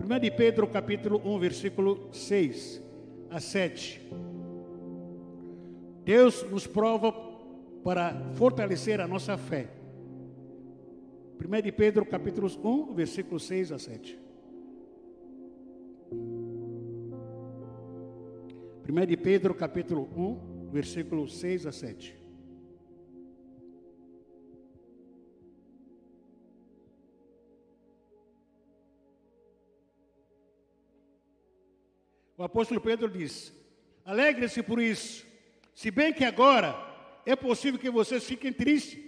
[0.01, 2.92] 1 de Pedro, capítulo 1, versículo 6
[3.33, 4.01] a 7.
[6.05, 7.13] Deus nos prova
[7.83, 9.69] para fortalecer a nossa fé.
[11.45, 14.19] 1 de Pedro, capítulo 1, versículo 6 a 7.
[18.89, 22.22] 1 de Pedro, capítulo 1, versículo 6 a 7.
[32.43, 33.53] O apóstolo Pedro diz:
[34.05, 35.25] Alegre-se por isso,
[35.77, 36.77] se bem que agora
[37.25, 38.99] é possível que vocês fiquem tristes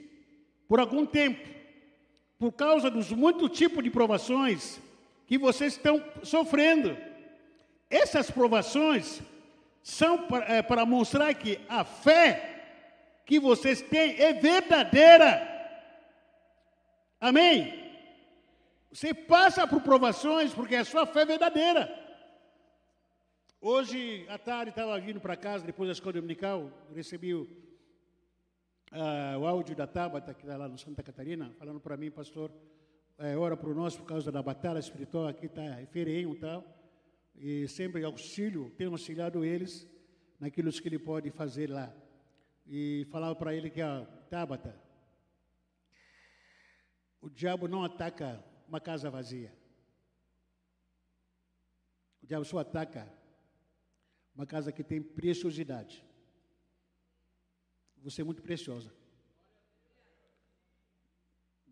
[0.69, 1.45] por algum tempo,
[2.39, 4.79] por causa dos muitos tipos de provações
[5.27, 6.97] que vocês estão sofrendo.
[7.91, 9.21] Essas provações
[9.83, 12.63] são para, é, para mostrar que a fé
[13.27, 15.43] que vocês têm é verdadeira.
[17.21, 17.83] Amém?
[18.93, 22.04] Você passa por provações porque a sua fé é verdadeira.
[23.67, 27.45] Hoje, à tarde, estava vindo para casa, depois da escola dominical, recebi o,
[28.93, 32.53] uh, o áudio da Tabata, que está lá no Santa Catarina, falando para mim, pastor,
[33.17, 36.63] é, ora para nós por causa da batalha espiritual, aqui está ferienho e tal,
[37.35, 39.89] e sempre auxílio, tenho auxiliado eles
[40.39, 41.91] naquilo que ele pode fazer lá.
[42.67, 44.79] E falava para ele que, a Tabata,
[47.19, 49.51] o diabo não ataca uma casa vazia.
[52.23, 53.24] O diabo só ataca
[54.35, 56.05] uma casa que tem preciosidade.
[58.03, 58.93] Você é muito preciosa.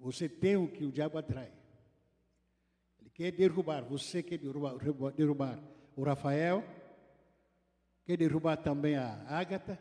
[0.00, 1.52] Você tem o que o diabo atrai.
[3.00, 4.76] Ele quer derrubar, você quer derrubar,
[5.14, 5.62] derrubar
[5.94, 6.64] o Rafael,
[8.04, 9.78] quer derrubar também a Ágata,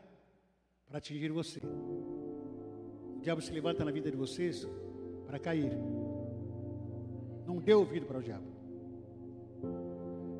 [0.86, 1.60] para atingir você.
[1.60, 4.66] O diabo se levanta na vida de vocês
[5.26, 5.72] para cair.
[7.46, 8.46] Não dê ouvido para o diabo.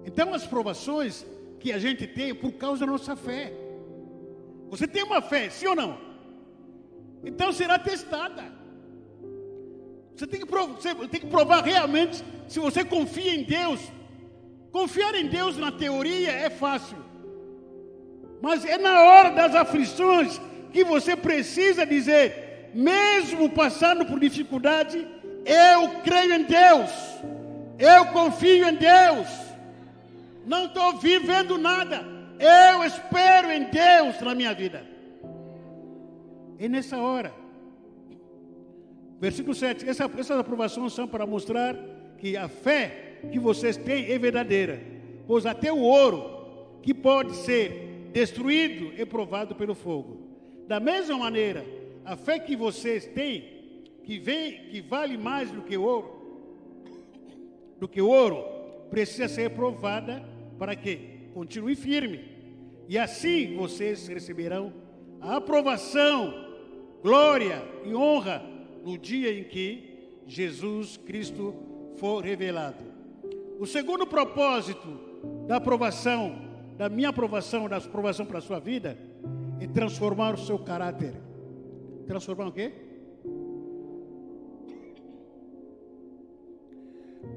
[0.04, 1.24] Então as provações
[1.62, 3.52] que a gente tem por causa da nossa fé.
[4.68, 5.98] Você tem uma fé, sim ou não?
[7.24, 8.44] Então será testada.
[10.14, 13.80] Você tem que provar, você tem que provar realmente se você confia em Deus
[14.72, 16.96] Confiar em Deus na teoria é fácil.
[18.40, 20.40] Mas é na hora das aflições
[20.72, 25.06] que você precisa dizer, mesmo passando por dificuldade,
[25.44, 26.90] eu creio em Deus.
[27.78, 29.28] Eu confio em Deus.
[30.46, 32.04] Não estou vivendo nada.
[32.38, 34.86] Eu espero em Deus na minha vida.
[36.58, 37.32] E nessa hora,
[39.20, 41.76] versículo 7, essa, essas aprovações são para mostrar
[42.18, 44.82] que a fé que vocês têm é verdadeira.
[45.26, 50.28] Pois até o ouro, que pode ser destruído, é provado pelo fogo.
[50.66, 51.64] Da mesma maneira,
[52.04, 53.52] a fé que vocês têm
[54.04, 56.10] que vem, que vale mais do que ouro,
[57.78, 58.44] do que ouro,
[58.90, 60.22] precisa ser provada
[60.58, 62.20] para que continue firme.
[62.88, 64.72] E assim vocês receberão
[65.20, 66.32] a aprovação,
[67.02, 68.42] glória e honra
[68.84, 71.54] no dia em que Jesus Cristo
[71.96, 72.84] for revelado.
[73.58, 74.88] O segundo propósito
[75.46, 76.36] da aprovação,
[76.76, 78.98] da minha aprovação, da aprovação para a sua vida,
[79.60, 81.14] é transformar o seu caráter.
[82.06, 82.72] Transformar o quê?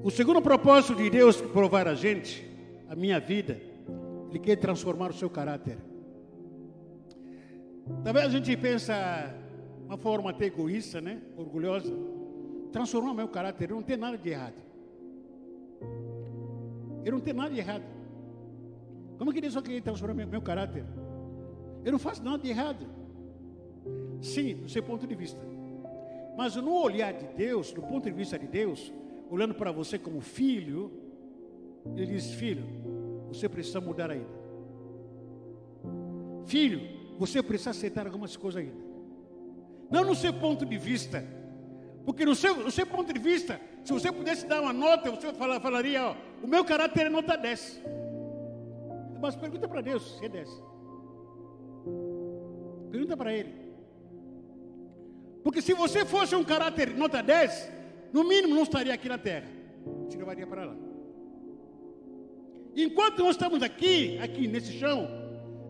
[0.04, 2.48] O segundo propósito de Deus provar a gente,
[2.88, 3.60] a minha vida,
[4.30, 5.78] Ele quer transformar o seu caráter.
[8.04, 9.34] Talvez a gente pensa
[9.86, 11.22] uma forma até egoísta, né?
[11.38, 11.94] Orgulhosa.
[12.72, 14.56] Transformar meu caráter, não tem nada de errado.
[17.04, 17.84] Eu não tenho nada de errado.
[19.18, 20.84] Como que Deus só transformar meu, meu caráter?
[21.84, 22.86] Eu não faço nada de errado.
[24.22, 25.40] Sim, do seu ponto de vista.
[26.36, 28.92] Mas no olhar de Deus, do ponto de vista de Deus,
[29.30, 30.92] olhando para você como filho,
[31.94, 32.66] ele diz: Filho,
[33.28, 34.46] você precisa mudar ainda.
[36.46, 36.82] Filho,
[37.18, 38.86] você precisa aceitar algumas coisas ainda.
[39.90, 41.24] Não no seu ponto de vista,
[42.06, 45.34] porque no seu, no seu ponto de vista, se você pudesse dar uma nota, você
[45.34, 47.82] falaria: ó, O meu caráter é nota 10.
[49.22, 50.50] Mas pergunta para Deus se é 10.
[52.92, 53.66] Pergunta para Ele.
[55.44, 57.72] Porque se você fosse um caráter nota 10,
[58.12, 59.48] no mínimo não estaria aqui na terra.
[60.10, 60.76] Se levaria para lá.
[62.76, 65.08] Enquanto nós estamos aqui, aqui nesse chão,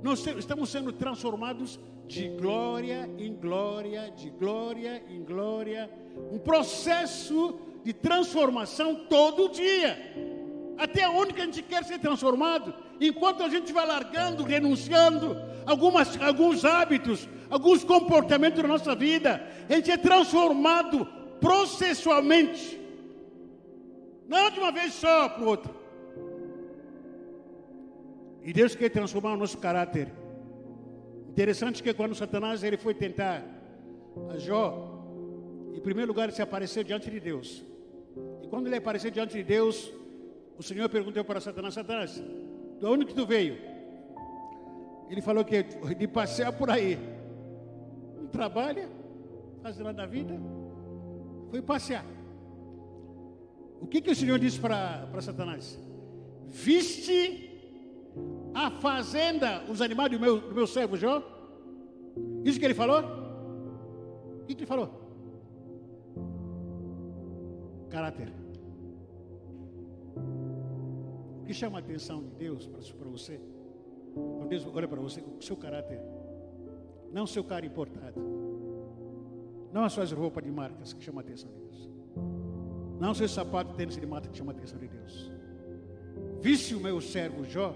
[0.01, 5.89] nós estamos sendo transformados de glória em glória, de glória em glória.
[6.31, 9.97] Um processo de transformação todo dia.
[10.77, 12.73] Até onde que a gente quer ser transformado?
[12.99, 19.73] Enquanto a gente vai largando, renunciando algumas, alguns hábitos, alguns comportamentos da nossa vida, a
[19.73, 21.05] gente é transformado
[21.39, 22.79] processualmente.
[24.27, 25.84] Não de uma vez só para o outro.
[28.45, 30.07] E Deus quer transformar o nosso caráter.
[31.29, 33.43] Interessante que quando Satanás ele foi tentar
[34.29, 35.03] a Jó,
[35.73, 37.65] em primeiro lugar ele se apareceu diante de Deus.
[38.43, 39.91] E quando ele apareceu diante de Deus,
[40.59, 42.23] o Senhor perguntou para Satanás: Satanás,
[42.79, 43.57] de onde que tu veio?
[45.09, 45.63] Ele falou que
[45.97, 46.99] de passear por aí.
[48.15, 48.87] Não trabalha,
[49.63, 50.39] faz nada da vida,
[51.49, 52.05] foi passear.
[53.81, 55.79] O que, que o Senhor disse para Satanás?
[56.47, 57.44] Viste
[58.55, 61.21] a fazenda, os animais do meu, do meu servo Jó?
[62.45, 63.01] Isso que ele falou?
[64.41, 64.89] O que, ele falou?
[67.89, 68.31] Caráter.
[71.41, 73.41] O que chama a atenção de Deus para você?
[74.47, 75.99] Deus olha para você, o seu caráter.
[77.11, 78.21] Não o seu cara importado.
[79.73, 81.89] Não as suas roupas de marcas que chamam a atenção de Deus.
[82.99, 85.31] Não os seus sapatos tênis de mata que chamam a atenção de Deus.
[86.39, 87.75] Visse o meu servo Jó,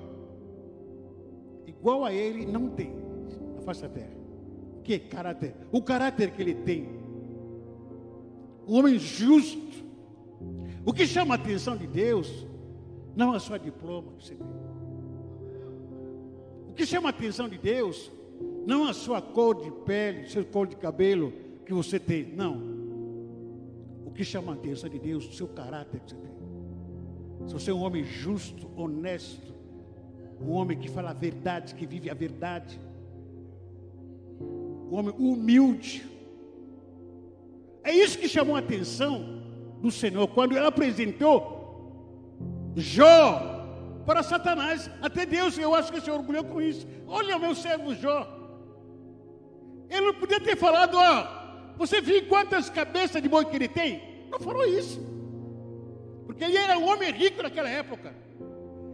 [1.69, 2.93] igual a ele não tem
[3.55, 4.17] na face da terra.
[4.83, 5.55] Que caráter?
[5.71, 6.89] O caráter que ele tem.
[8.67, 9.69] Um homem justo.
[10.85, 12.47] O que chama a atenção de Deus
[13.15, 14.47] não é só diploma que você tem.
[16.69, 18.11] O que chama a atenção de Deus
[18.65, 21.33] não é a sua cor de pele, seu cor de cabelo,
[21.65, 22.33] que você tem.
[22.33, 22.79] Não.
[24.05, 26.29] O que chama a atenção de Deus, o seu caráter que você tem.
[27.47, 29.53] Se você é um homem justo, honesto,
[30.41, 32.79] um homem que fala a verdade, que vive a verdade,
[34.39, 36.05] um homem humilde.
[37.83, 39.41] É isso que chamou a atenção
[39.81, 41.59] do Senhor quando ele apresentou
[42.75, 43.57] Jó
[44.05, 44.89] para Satanás.
[45.01, 46.87] Até Deus, eu acho que se orgulhou com isso.
[47.07, 48.27] Olha meu servo Jó.
[49.89, 54.27] Ele não podia ter falado, ó, você viu quantas cabeças de boi que ele tem?
[54.29, 54.99] Não falou isso.
[56.25, 58.13] Porque ele era um homem rico naquela época.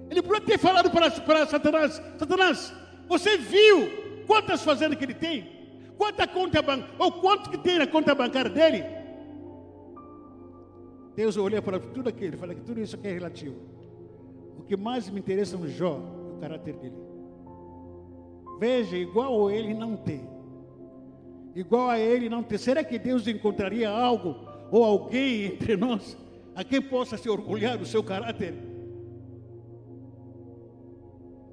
[0.09, 2.73] Ele podia ter falado para, para Satanás: Satanás,
[3.07, 5.55] você viu quantas fazendas que ele tem?
[5.97, 8.83] Quanta conta bancária, ou quanto que tem na conta bancária dele?
[11.15, 13.55] Deus olhou para tudo aquilo falou que tudo isso aqui é relativo.
[14.59, 15.99] O que mais me interessa no Jó
[16.31, 16.95] é o caráter dele.
[18.59, 20.27] Veja, igual a ele não tem.
[21.55, 22.57] Igual a ele não tem.
[22.57, 24.35] Será que Deus encontraria algo
[24.71, 26.17] ou alguém entre nós
[26.53, 28.53] a quem possa se orgulhar do seu caráter?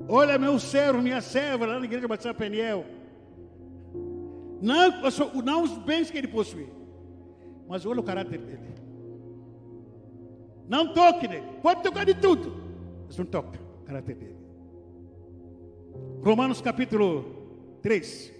[0.09, 2.85] Olha meu servo, minha serva lá na igreja Batista Peniel.
[4.61, 4.91] Não,
[5.45, 6.69] não os bens que ele possui,
[7.69, 8.73] mas olha o caráter dele.
[10.69, 11.47] Não toque nele.
[11.61, 12.55] Pode tocar de tudo,
[13.07, 14.37] mas não toca o caráter dele.
[16.23, 17.25] Romanos capítulo
[17.83, 18.33] 3,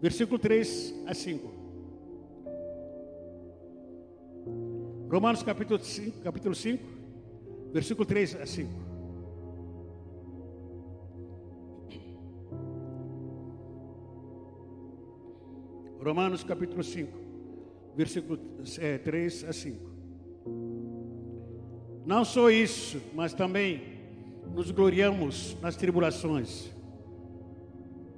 [0.00, 1.50] versículo 3 a 5.
[5.10, 6.84] Romanos capítulo 5, capítulo 5,
[7.72, 8.85] versículo 3 a 5.
[16.06, 17.18] Romanos capítulo 5,
[17.96, 18.38] versículo
[18.78, 19.90] é, 3 a 5.
[22.06, 23.82] Não só isso, mas também
[24.54, 26.70] nos gloriamos nas tribulações,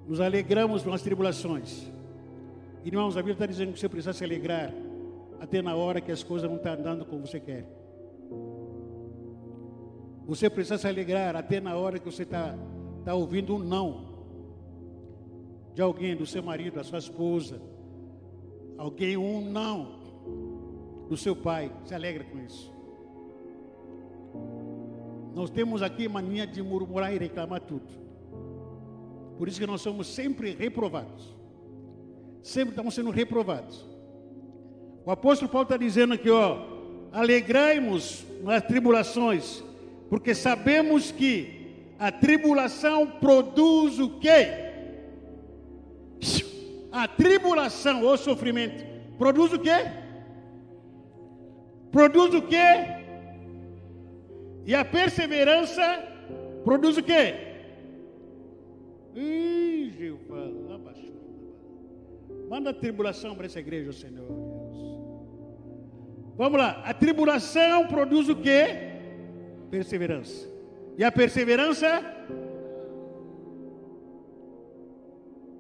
[0.06, 1.90] nos alegramos nas tribulações.
[2.84, 4.70] Irmãos, a Bíblia está dizendo que você precisa se alegrar
[5.40, 7.66] até na hora que as coisas não estão andando como você quer.
[10.26, 12.54] Você precisa se alegrar até na hora que você está
[13.02, 14.08] tá ouvindo um não
[15.74, 17.62] de alguém, do seu marido, da sua esposa,
[18.78, 19.98] alguém um não
[21.08, 22.72] do seu pai, se alegra com isso.
[25.34, 27.86] Nós temos aqui mania de murmurar e reclamar tudo.
[29.36, 31.36] Por isso que nós somos sempre reprovados.
[32.42, 33.84] Sempre estamos sendo reprovados.
[35.04, 36.58] O apóstolo Paulo está dizendo aqui, ó,
[37.12, 39.62] alegrai-nos nas tribulações,
[40.10, 41.58] porque sabemos que
[41.98, 44.67] a tribulação produz o quê?
[46.98, 48.84] A tribulação ou sofrimento
[49.16, 49.86] produz o quê?
[51.92, 52.66] Produz o quê?
[54.66, 55.84] E a perseverança
[56.64, 57.22] produz o quê?
[62.50, 64.28] Manda a tribulação para essa igreja, Senhor Deus.
[66.36, 66.82] Vamos lá.
[66.84, 68.64] A tribulação produz o quê?
[69.70, 70.48] Perseverança.
[70.96, 72.02] E a perseverança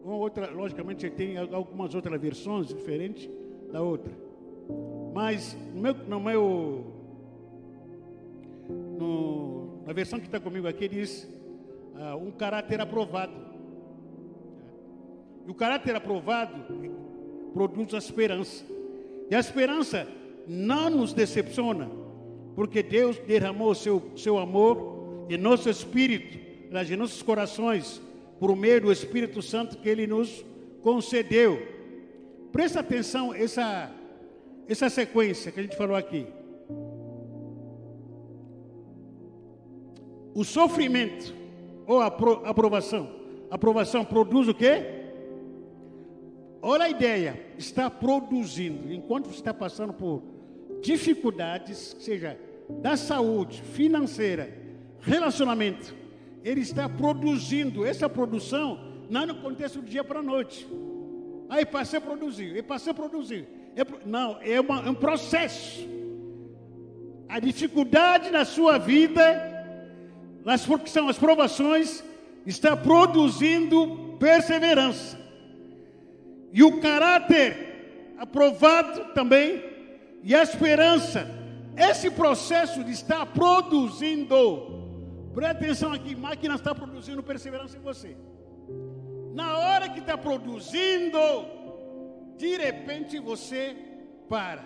[0.08, 3.28] Uma outra, logicamente, tem algumas outras versões diferentes
[3.70, 4.10] da outra.
[5.12, 6.86] Mas no meu, no meu
[8.70, 11.24] no, na versão que está comigo aqui diz
[11.94, 13.34] uh, um caráter aprovado.
[15.46, 16.54] E o caráter aprovado
[17.52, 18.64] produz a esperança.
[19.30, 20.08] E a esperança
[20.46, 21.86] não nos decepciona,
[22.54, 26.38] porque Deus derramou seu, seu amor em nosso espírito,
[26.72, 28.00] em nossos corações,
[28.38, 30.44] por meio do Espírito Santo que Ele nos
[30.82, 31.60] concedeu.
[32.52, 33.94] Presta atenção essa
[34.68, 36.26] essa sequência que a gente falou aqui.
[40.34, 41.34] O sofrimento
[41.86, 43.10] ou a aprovação,
[43.50, 44.98] aprovação produz o quê?
[46.60, 50.22] Olha a ideia, está produzindo, enquanto você está passando por
[50.82, 54.52] dificuldades, seja da saúde, financeira,
[55.00, 55.94] relacionamento,
[56.44, 57.84] ele está produzindo.
[57.84, 60.66] Essa produção não é no contexto do dia para a noite.
[61.48, 63.48] Aí passei a produzir, e passei a produzir.
[63.74, 65.86] É, não, é, uma, é um processo.
[67.28, 69.22] A dificuldade na sua vida,
[70.44, 72.02] nas que são as provações,
[72.46, 75.18] está produzindo perseverança.
[76.52, 79.62] E o caráter aprovado também,
[80.22, 81.28] e a esperança.
[81.76, 84.87] Esse processo de estar produzindo
[85.34, 88.16] Preste atenção aqui, máquina está produzindo perseverança em você.
[89.32, 91.18] Na hora que está produzindo,
[92.36, 93.76] de repente você
[94.28, 94.64] para.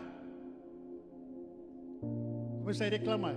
[2.61, 3.37] Começa a reclamar.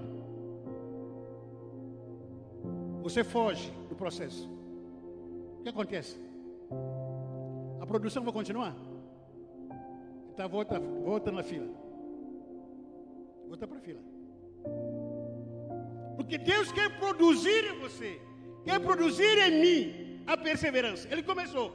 [3.03, 4.49] Você foge do processo.
[5.59, 6.19] O que acontece?
[7.79, 8.75] A produção vai continuar?
[10.33, 11.67] Então volta, volta na fila.
[13.47, 14.01] Volta para a fila.
[16.15, 18.21] Porque Deus quer produzir em você,
[18.63, 21.07] quer produzir em mim a perseverança.
[21.11, 21.73] Ele começou.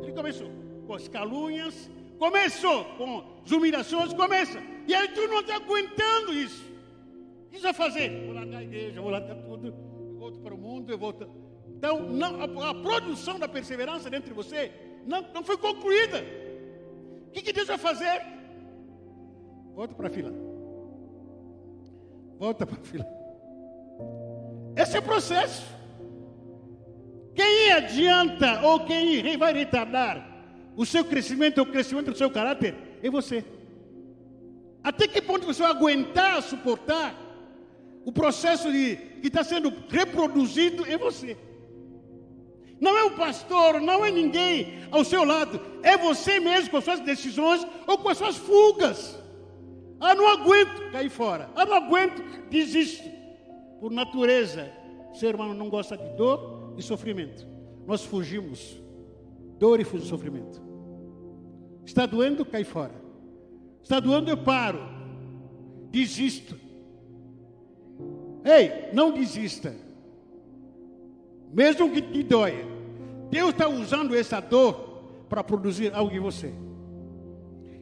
[0.00, 0.50] Ele começou
[0.86, 4.58] com as calúnias, começou com as humilhações, começa.
[4.86, 6.64] E aí tu não está aguentando isso.
[7.46, 8.24] O que vai fazer?
[8.24, 11.28] Vou largar a igreja, vou largar tudo, eu volto para o mundo, eu volto.
[11.68, 14.72] Então, não, a, a, produção da perseverança dentro de você
[15.06, 16.24] não, não foi concluída.
[17.28, 18.22] O que, que Deus vai fazer?
[19.74, 20.32] Volta para a fila.
[22.38, 23.17] Volta para a fila.
[24.78, 25.66] Esse é o processo.
[27.34, 30.24] Quem adianta ou quem vai retardar
[30.76, 33.44] o seu crescimento, o crescimento do seu caráter, é você.
[34.82, 37.14] Até que ponto você vai aguentar, suportar
[38.04, 41.36] O processo de, que está sendo reproduzido é você.
[42.80, 45.60] Não é o pastor, não é ninguém ao seu lado.
[45.82, 49.18] É você mesmo com as suas decisões ou com as suas fugas.
[50.00, 51.50] Ah, não aguento cair fora.
[51.56, 53.17] Ah, não aguento, desisto.
[53.80, 54.70] Por natureza,
[55.10, 57.46] o ser humano não gosta de dor e sofrimento.
[57.86, 58.80] Nós fugimos.
[59.58, 60.62] Dor e sofrimento.
[61.84, 62.94] Está doendo, cai fora.
[63.82, 64.80] Está doendo, eu paro.
[65.90, 66.54] Desisto.
[68.44, 69.74] Ei, não desista.
[71.52, 72.64] Mesmo que te doia.
[73.30, 76.54] Deus está usando essa dor para produzir algo em você.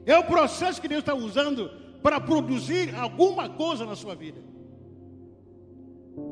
[0.05, 1.69] É o processo que Deus está usando
[2.03, 4.41] para produzir alguma coisa na sua vida.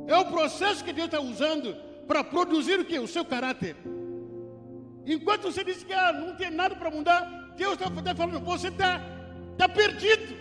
[0.06, 1.74] É o processo que Deus está usando
[2.06, 2.98] para produzir o que?
[2.98, 3.76] O seu caráter.
[5.06, 8.68] Enquanto você diz que ah, não tem nada para mudar, Deus está tá falando, você
[8.68, 9.00] está
[9.58, 10.34] tá perdido,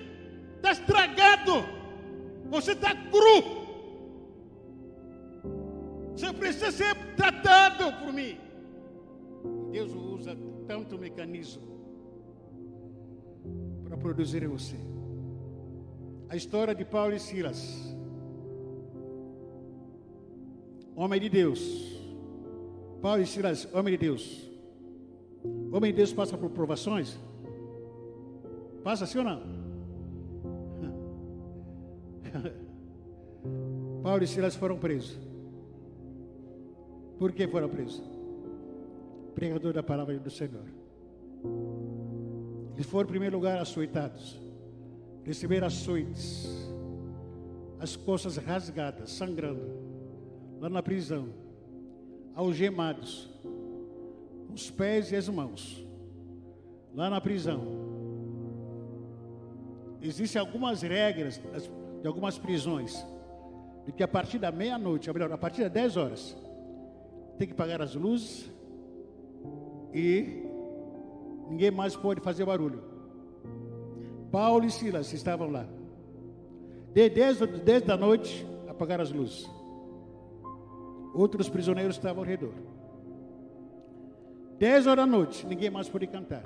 [0.55, 1.65] está estragado,
[2.49, 3.63] você está cru.
[6.15, 8.37] Você precisa ser tratado por mim.
[9.71, 10.37] Deus usa
[10.67, 11.73] tanto mecanismo
[13.83, 14.77] para produzir em você.
[16.29, 17.95] A história de Paulo e Silas.
[20.95, 21.93] Homem de Deus.
[23.01, 24.49] Paulo e Silas, homem de Deus.
[25.71, 27.19] Homem de Deus passa por provações?
[28.83, 29.41] Passa sim ou não?
[34.03, 35.19] Paulo e Silas foram presos.
[37.17, 38.01] Por que foram presos?
[39.33, 40.65] Pregador da palavra do Senhor.
[42.75, 44.39] Eles foram, em primeiro lugar, açoitados.
[45.23, 46.47] Receberam açoites.
[47.79, 49.82] As costas rasgadas, sangrando
[50.63, 51.27] lá na prisão,
[52.33, 53.29] algemados,
[54.55, 55.85] os pés e as mãos,
[56.95, 57.59] lá na prisão.
[60.01, 61.41] Existem algumas regras
[62.01, 63.05] de algumas prisões,
[63.85, 66.37] de que a partir da meia-noite, ou melhor, a partir das 10 horas,
[67.37, 68.49] tem que pagar as luzes
[69.93, 70.43] e
[71.49, 72.81] ninguém mais pode fazer barulho.
[74.31, 75.67] Paulo e Silas estavam lá.
[76.93, 79.51] De 10, 10 da noite, apagar as luzes.
[81.13, 82.53] Outros prisioneiros estavam ao redor.
[84.57, 86.43] Dez horas da noite, ninguém mais podia cantar.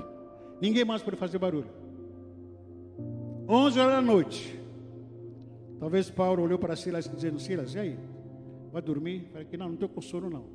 [0.59, 1.69] Ninguém mais podia fazer barulho.
[3.47, 4.59] Onze horas da noite.
[5.79, 7.99] Talvez Paulo olhou para Silas dizendo, Silas, e aí?
[8.71, 9.29] Vai dormir?
[9.31, 10.45] Falei que não, não estou com sono não.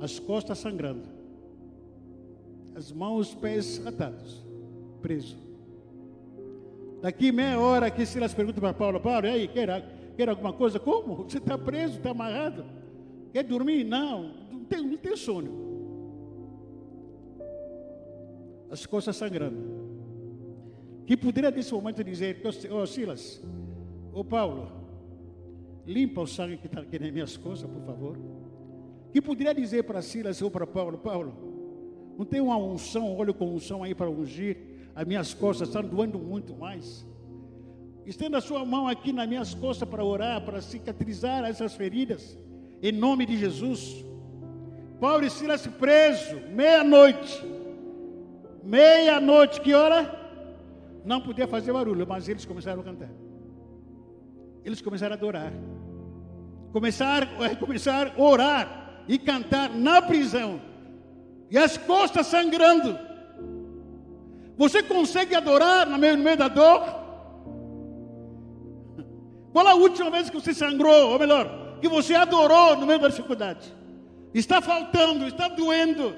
[0.00, 1.08] As costas sangrando.
[2.76, 4.44] As mãos os pés atados.
[5.02, 5.36] Preso.
[7.00, 10.78] Daqui meia hora que Silas pergunta para Paulo, Paulo, e aí, quer, quer alguma coisa?
[10.78, 11.24] Como?
[11.24, 12.64] Você está preso, está amarrado.
[13.32, 13.84] Quer dormir?
[13.84, 15.68] Não, não tem, não tem sono.
[18.70, 19.80] As costas sangrando.
[21.06, 23.42] Que poderia nesse momento dizer, oh, Silas,
[24.12, 24.70] ô oh, Paulo,
[25.86, 28.16] limpa o sangue que está aqui nas minhas costas, por favor.
[29.12, 33.52] Que poderia dizer para Silas ou para Paulo, Paulo, não tem uma unção, óleo com
[33.52, 34.56] unção aí para ungir,
[34.94, 37.04] as minhas costas estão doendo muito mais.
[38.06, 42.38] Estenda a sua mão aqui nas minhas costas para orar, para cicatrizar essas feridas
[42.82, 44.04] em nome de Jesus.
[45.00, 47.42] Paulo e Silas preso, meia-noite.
[48.62, 50.18] Meia-noite, que hora?
[51.04, 53.08] Não podia fazer barulho, mas eles começaram a cantar.
[54.64, 55.52] Eles começaram a adorar.
[56.72, 60.60] Começaram, eh, começaram a orar e cantar na prisão.
[61.50, 62.98] E as costas sangrando.
[64.56, 67.00] Você consegue adorar no meio, no meio da dor?
[69.52, 71.12] Qual a última vez que você sangrou?
[71.12, 73.72] Ou melhor, que você adorou no meio da dificuldade.
[74.32, 76.14] Está faltando, está doendo.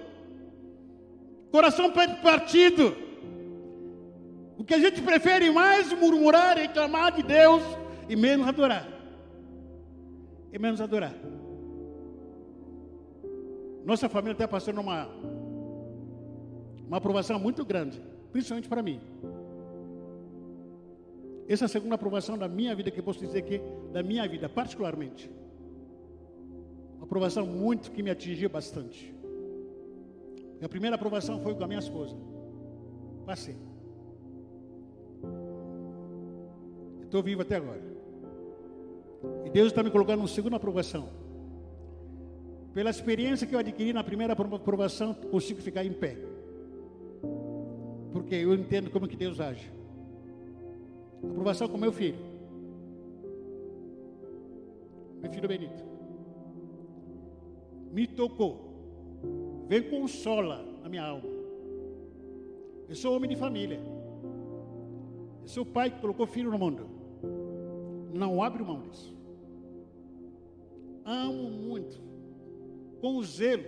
[1.51, 1.91] Coração
[2.23, 2.97] partido.
[4.59, 7.63] O que a gente prefere mais murmurar e reclamar de Deus
[8.09, 8.87] e menos adorar.
[10.53, 11.15] E menos adorar.
[13.85, 15.09] Nossa família está passando uma,
[16.87, 18.01] uma aprovação muito grande,
[18.31, 19.01] principalmente para mim.
[21.49, 23.61] Essa é a segunda aprovação da minha vida que eu posso dizer que
[23.93, 25.29] da minha vida, particularmente.
[27.13, 29.15] Uma aprovação muito que me atingiu bastante.
[30.63, 32.17] a primeira aprovação foi com a minha esposa.
[33.27, 33.55] Passei.
[37.03, 37.83] Estou vivo até agora.
[39.45, 41.11] E Deus está me colocando uma segunda aprovação.
[42.73, 46.17] Pela experiência que eu adquiri na primeira aprovação, consigo ficar em pé.
[48.11, 49.71] Porque eu entendo como que Deus age.
[51.23, 52.17] Aprovação com meu filho.
[55.21, 55.93] Meu filho Benito
[57.93, 58.73] me tocou.
[59.69, 61.29] Vem consola na minha alma.
[62.89, 63.81] Eu sou homem de família.
[65.43, 66.89] Eu sou pai que colocou filho no mundo.
[68.13, 69.15] Não abre mão disso.
[71.05, 72.01] amo muito,
[73.01, 73.65] com zelo.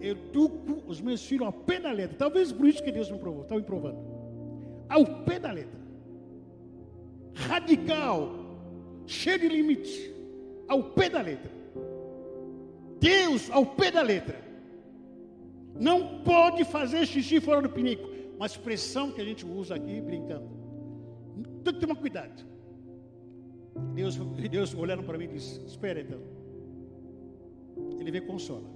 [0.00, 2.16] Educo os meus filhos ao pé da letra.
[2.16, 3.98] Talvez por isso que Deus me provou, está me provando.
[4.88, 5.80] Ao pé da letra.
[7.34, 8.30] Radical,
[9.06, 10.14] cheio de limite.
[10.68, 11.53] Ao pé da letra.
[13.00, 14.42] Deus ao pé da letra.
[15.78, 18.08] Não pode fazer xixi fora do pinico.
[18.36, 20.48] Uma expressão que a gente usa aqui brincando.
[21.62, 22.44] Tem que tomar cuidado.
[23.94, 24.16] Deus,
[24.50, 26.20] Deus olhando para mim disse: Espera então.
[27.98, 28.68] Ele veio consola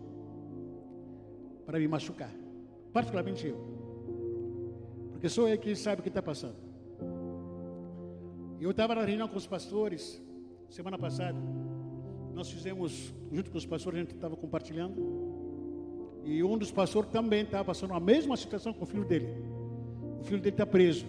[1.64, 2.32] para me machucar,
[2.92, 3.58] particularmente eu,
[5.12, 6.56] porque sou eu que sabe o que está passando.
[8.60, 10.20] Eu estava na reunião com os pastores
[10.68, 11.38] semana passada.
[12.35, 14.97] Nós fizemos, junto com os pastores, a gente estava compartilhando.
[16.24, 19.29] E um dos pastores também estava passando a mesma situação com o filho dele.
[20.20, 21.07] O filho dele está preso.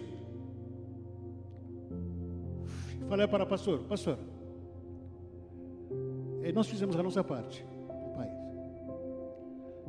[3.08, 4.18] Falei para o pastor, pastor,
[6.42, 7.64] eh, nós fizemos a nossa parte
[8.16, 8.32] país.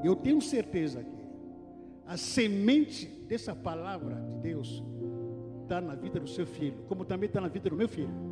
[0.03, 1.21] Eu tenho certeza que
[2.07, 4.83] a semente dessa palavra de Deus
[5.61, 8.30] está na vida do seu filho, como também está na vida do meu filho.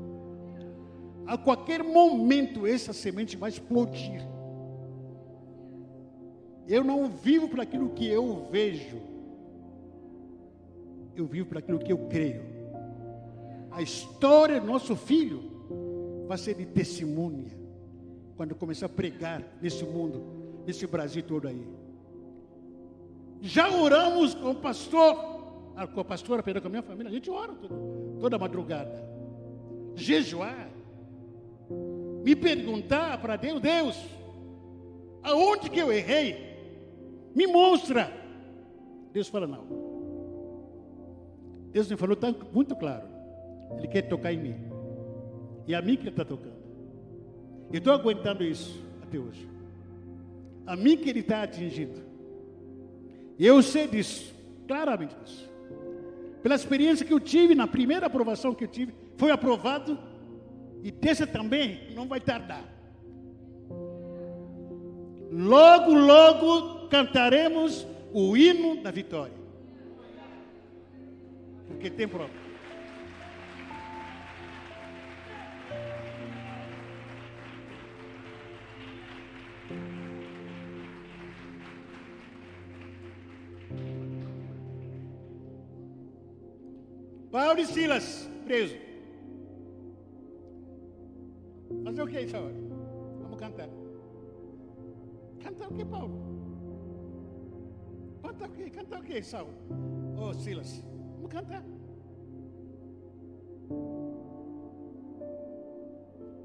[1.30, 4.22] A qualquer momento essa semente vai explodir.
[6.68, 8.98] Eu não vivo para aquilo que eu vejo.
[11.16, 12.60] Eu vivo para aquilo que eu creio
[13.80, 15.42] a história do nosso filho
[16.28, 17.58] vai ser de testemunha
[18.36, 21.66] quando começar a pregar nesse mundo, nesse Brasil todo aí.
[23.42, 27.14] Já oramos com o pastor, ah, com a pastora, perdão, com a minha família, a
[27.14, 27.76] gente ora toda,
[28.20, 29.02] toda madrugada.
[29.96, 30.70] Jejuar.
[32.24, 33.98] Me perguntar para Deus, Deus,
[35.24, 36.50] aonde que eu errei?
[37.36, 38.12] Me mostra.
[39.14, 39.66] Deus fala, não.
[41.72, 43.08] Deus me falou, está muito claro.
[43.78, 44.56] Ele quer tocar em mim.
[45.68, 46.60] E a mim que ele está tocando.
[47.72, 49.48] Eu estou aguentando isso até hoje.
[50.66, 52.02] A mim que ele está atingindo.
[53.38, 54.34] E eu sei disso,
[54.68, 55.50] claramente disso.
[56.42, 59.98] Pela experiência que eu tive, na primeira aprovação que eu tive, foi aprovado.
[60.84, 62.64] E dessa também não vai tardar.
[65.32, 69.34] Logo, logo cantaremos o hino da vitória.
[71.68, 72.32] Porque tem prova.
[87.32, 88.89] Paulo e Silas, preso.
[91.90, 92.54] Fazer o que essa hora?
[93.20, 93.68] Vamos cantar.
[95.40, 96.20] Cantar o que, Paulo?
[98.22, 98.70] Cantar o que?
[98.70, 99.54] Cantar o que, Saulo?
[100.16, 100.86] Ô, oh, Silas,
[101.16, 101.64] vamos cantar.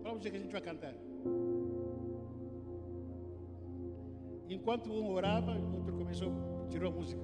[0.00, 0.94] Qual música que a gente vai cantar?
[4.48, 6.32] Enquanto um orava, o outro começou,
[6.70, 7.20] tirou a música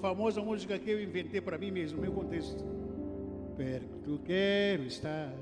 [0.00, 2.64] famosa, música que eu inventei para mim mesmo, meu contexto.
[4.24, 5.32] Quero estar,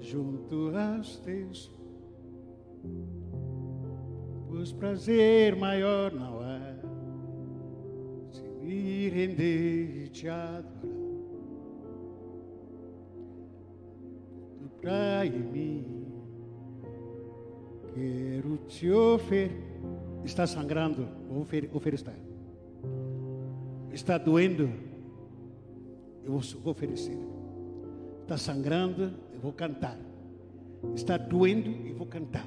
[0.00, 1.70] junto aos teus,
[4.48, 6.74] pois prazer maior não há,
[8.30, 10.64] se me render e te adorar.
[14.58, 16.06] Tu pra em mim,
[17.94, 19.72] quero te oferecer
[20.24, 22.14] Está sangrando, vou oferecer.
[23.92, 24.70] Está doendo,
[26.24, 27.18] eu vou oferecer.
[28.22, 29.98] Está sangrando, eu vou cantar.
[30.94, 32.46] Está doendo, eu vou cantar.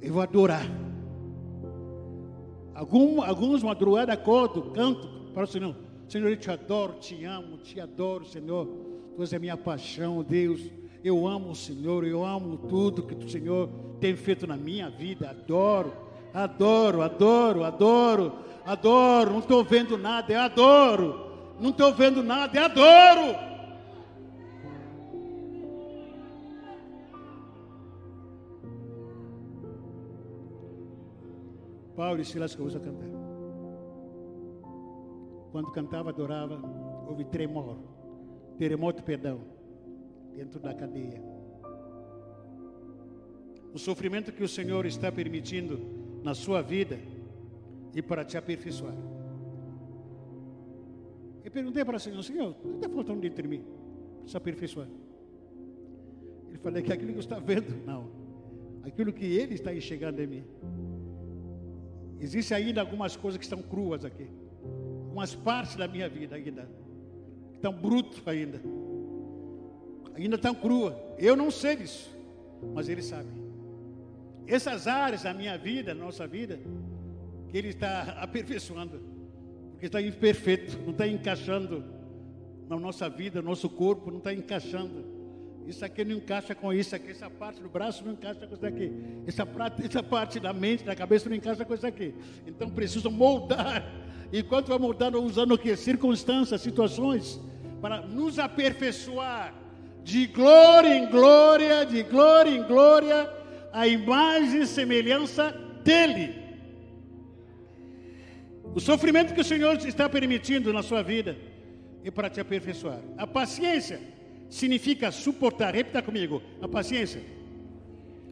[0.00, 0.66] Eu vou adorar.
[2.74, 5.76] Algum, alguns madrugadas acordo, canto para o Senhor.
[6.08, 8.66] Senhor, eu te adoro, te amo, te adoro, Senhor.
[9.14, 10.60] Tu és a minha paixão, Deus.
[11.04, 13.68] Eu amo o Senhor, eu amo tudo que o Senhor
[14.00, 15.30] tem feito na minha vida.
[15.30, 15.92] Adoro,
[16.32, 18.32] adoro, adoro, adoro,
[18.64, 19.30] adoro.
[19.32, 21.31] Não estou vendo nada, eu adoro.
[21.62, 23.38] Não estou vendo nada, eu adoro.
[31.94, 33.06] Paulo e Silas começou a cantar.
[35.52, 36.60] Quando cantava, adorava,
[37.06, 37.78] houve tremor,
[38.58, 39.42] terremoto, perdão
[40.34, 41.22] dentro da cadeia.
[43.72, 45.78] O sofrimento que o Senhor está permitindo
[46.24, 46.98] na sua vida
[47.94, 49.21] e para te aperfeiçoar.
[51.44, 53.64] Eu perguntei para o Senhor, Senhor, o que está faltando dentro de mim
[54.20, 54.88] para se aperfeiçoar?
[56.48, 58.10] Ele falou que aquilo que está vendo, não.
[58.84, 60.44] Aquilo que Ele está enxergando em mim.
[62.20, 64.28] Existem ainda algumas coisas que estão cruas aqui.
[65.04, 66.68] Algumas partes da minha vida ainda
[67.62, 68.60] tão bruto ainda.
[70.14, 71.00] Ainda tão crua.
[71.16, 72.10] Eu não sei disso,
[72.74, 73.28] mas Ele sabe.
[74.46, 76.58] Essas áreas da minha vida, da nossa vida,
[77.48, 79.00] que Ele está aperfeiçoando,
[79.82, 81.84] porque está imperfeito, não está encaixando
[82.68, 85.04] na nossa vida, no nosso corpo, não está encaixando.
[85.66, 88.64] Isso aqui não encaixa com isso aqui, essa parte do braço não encaixa com isso
[88.64, 88.92] aqui,
[89.26, 89.44] essa,
[89.84, 92.14] essa parte da mente, da cabeça não encaixa com isso aqui.
[92.46, 93.84] Então preciso moldar.
[94.32, 95.74] Enquanto vai moldando, usando o que?
[95.74, 97.40] Circunstâncias, situações,
[97.80, 99.52] para nos aperfeiçoar
[100.04, 103.28] de glória em glória, de glória em glória,
[103.72, 105.50] a imagem e semelhança
[105.82, 106.41] dele.
[108.74, 111.36] O sofrimento que o Senhor está permitindo na sua vida
[112.02, 113.00] é para te aperfeiçoar.
[113.18, 114.00] A paciência
[114.48, 115.74] significa suportar.
[115.74, 116.42] Repita comigo.
[116.60, 117.22] A paciência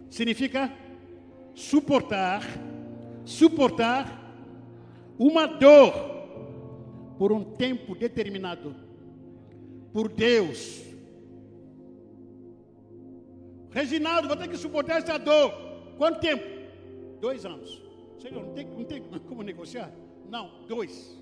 [0.09, 0.73] significa
[1.55, 2.43] suportar,
[3.25, 4.19] suportar
[5.19, 5.93] uma dor
[7.19, 8.75] por um tempo determinado
[9.93, 10.83] por Deus.
[13.71, 15.53] Reginaldo, vou ter que suportar essa dor.
[15.99, 16.43] Quanto tempo?
[17.21, 17.83] Dois anos.
[18.19, 19.93] Senhor, não tem, não tem como negociar?
[20.31, 21.19] Não, dois.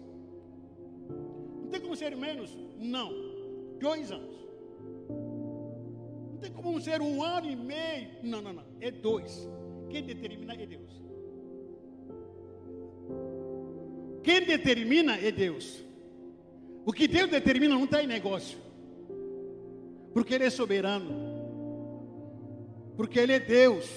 [1.62, 2.56] Não tem como ser menos?
[2.78, 3.10] Não,
[3.80, 4.36] dois anos.
[5.08, 8.10] Não tem como ser um ano e meio?
[8.22, 8.64] Não, não, não.
[8.80, 9.48] É dois.
[9.88, 11.02] Quem determina é Deus.
[14.22, 15.82] Quem determina é Deus.
[16.84, 18.58] O que Deus determina não está em negócio.
[20.12, 21.10] Porque Ele é soberano.
[22.94, 23.88] Porque Ele é Deus.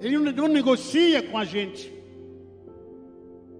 [0.00, 1.95] Ele não negocia com a gente.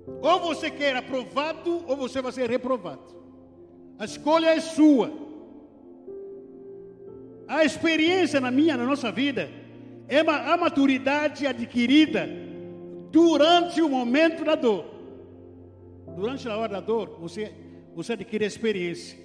[0.07, 3.03] Ou você quer aprovado, ou você vai ser reprovado.
[3.99, 5.13] A escolha é sua.
[7.49, 9.49] A experiência na minha, na nossa vida,
[10.09, 12.29] é a maturidade adquirida
[13.11, 14.85] durante o momento da dor.
[16.15, 17.53] Durante a hora da dor, você,
[17.95, 19.19] você adquire a experiência.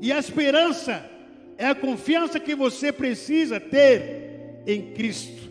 [0.00, 1.08] E a esperança
[1.58, 5.50] é a confiança que você precisa ter em Cristo.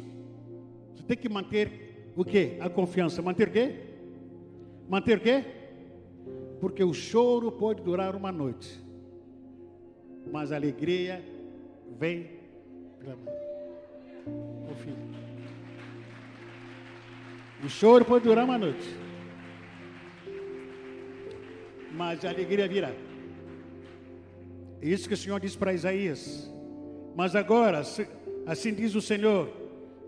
[0.95, 2.57] Você tem que manter o que?
[2.59, 3.21] A confiança.
[3.21, 3.75] Manter o quê?
[4.87, 5.43] Manter o quê?
[6.59, 8.79] Porque o choro pode durar uma noite,
[10.31, 11.23] mas a alegria
[11.97, 12.29] vem
[12.99, 13.37] pela manhã.
[14.71, 14.97] O filho.
[17.63, 18.87] O choro pode durar uma noite,
[21.91, 22.91] mas a alegria virá.
[24.81, 26.51] É isso que o Senhor diz para Isaías.
[27.15, 27.81] Mas agora,
[28.45, 29.49] assim diz o Senhor,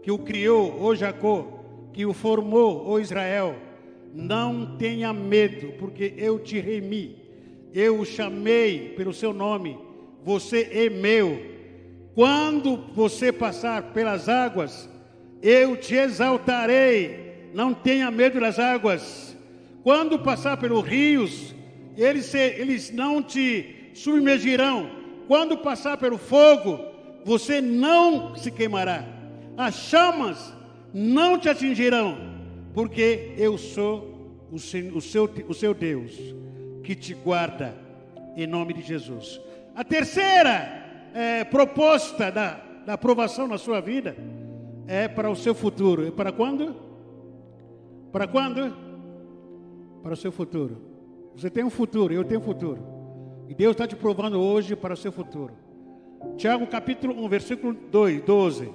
[0.03, 1.63] que o criou, o Jacó,
[1.93, 3.66] que o formou, o Israel
[4.13, 7.15] não tenha medo, porque eu te remi,
[7.73, 9.77] eu o chamei pelo seu nome,
[10.23, 11.39] você é meu.
[12.15, 14.89] Quando você passar pelas águas,
[15.41, 19.37] eu te exaltarei, não tenha medo das águas.
[19.83, 21.53] Quando passar pelos rios,
[21.95, 24.89] eles, eles não te submergirão.
[25.27, 26.79] Quando passar pelo fogo,
[27.23, 29.05] você não se queimará.
[29.55, 30.53] As chamas
[30.93, 32.36] não te atingirão
[32.77, 36.15] porque eu sou o o seu, o seu Deus
[36.83, 37.75] que te guarda
[38.35, 39.41] em nome de Jesus.
[39.73, 44.15] A terceira é, proposta da, da aprovação na sua vida
[44.85, 46.05] é para o seu futuro.
[46.07, 46.75] É para quando?
[48.11, 48.71] Para quando?
[50.03, 50.79] Para o seu futuro.
[51.35, 52.77] Você tem um futuro, eu tenho um futuro.
[53.49, 55.53] E Deus está te provando hoje para o seu futuro.
[56.37, 58.69] Tiago capítulo 1, versículo 2, 12.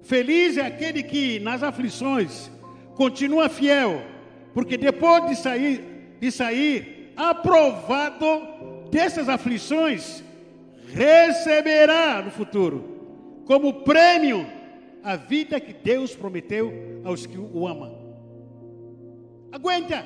[0.00, 2.50] Feliz é aquele que nas aflições
[3.00, 4.02] continua fiel,
[4.52, 8.26] porque depois de sair, de sair aprovado
[8.90, 10.22] dessas aflições,
[10.92, 14.46] receberá no futuro, como prêmio,
[15.02, 17.90] a vida que Deus prometeu aos que o amam.
[19.50, 20.04] Aguenta!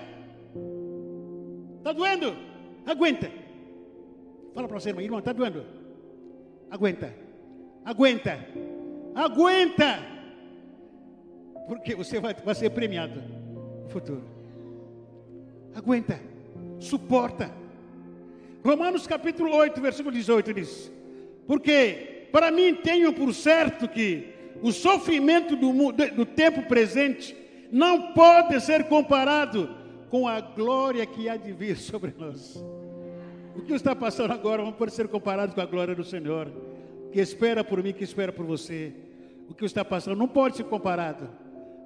[1.78, 2.36] Está doendo?
[2.86, 3.28] Aguenta!
[4.55, 5.66] Fala para você, irmã, irmã, está doendo?
[6.70, 7.12] Aguenta!
[7.84, 8.38] Aguenta!
[9.16, 10.13] Aguenta!
[11.66, 13.22] Porque você vai, vai ser premiado
[13.82, 14.22] no futuro.
[15.74, 16.20] Aguenta,
[16.78, 17.50] suporta.
[18.64, 20.92] Romanos capítulo 8, versículo 18 diz:
[21.46, 27.36] Porque para mim tenho por certo que o sofrimento do, do tempo presente
[27.70, 29.68] não pode ser comparado
[30.08, 32.62] com a glória que há de vir sobre nós.
[33.56, 36.50] O que está passando agora não pode ser comparado com a glória do Senhor,
[37.12, 38.92] que espera por mim, que espera por você.
[39.48, 41.28] O que está passando não pode ser comparado.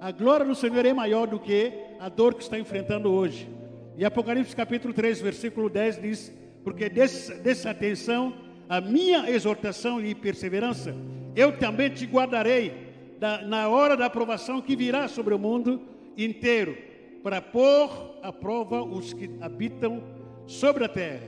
[0.01, 3.49] A glória do Senhor é maior do que a dor que está enfrentando hoje.
[3.97, 6.33] E Apocalipse capítulo 3, versículo 10 diz:
[6.63, 8.33] Porque dessa atenção,
[8.69, 10.95] a minha exortação e perseverança,
[11.35, 15.81] eu também te guardarei da, na hora da aprovação que virá sobre o mundo
[16.17, 16.77] inteiro,
[17.21, 20.01] para pôr à prova os que habitam
[20.47, 21.27] sobre a terra.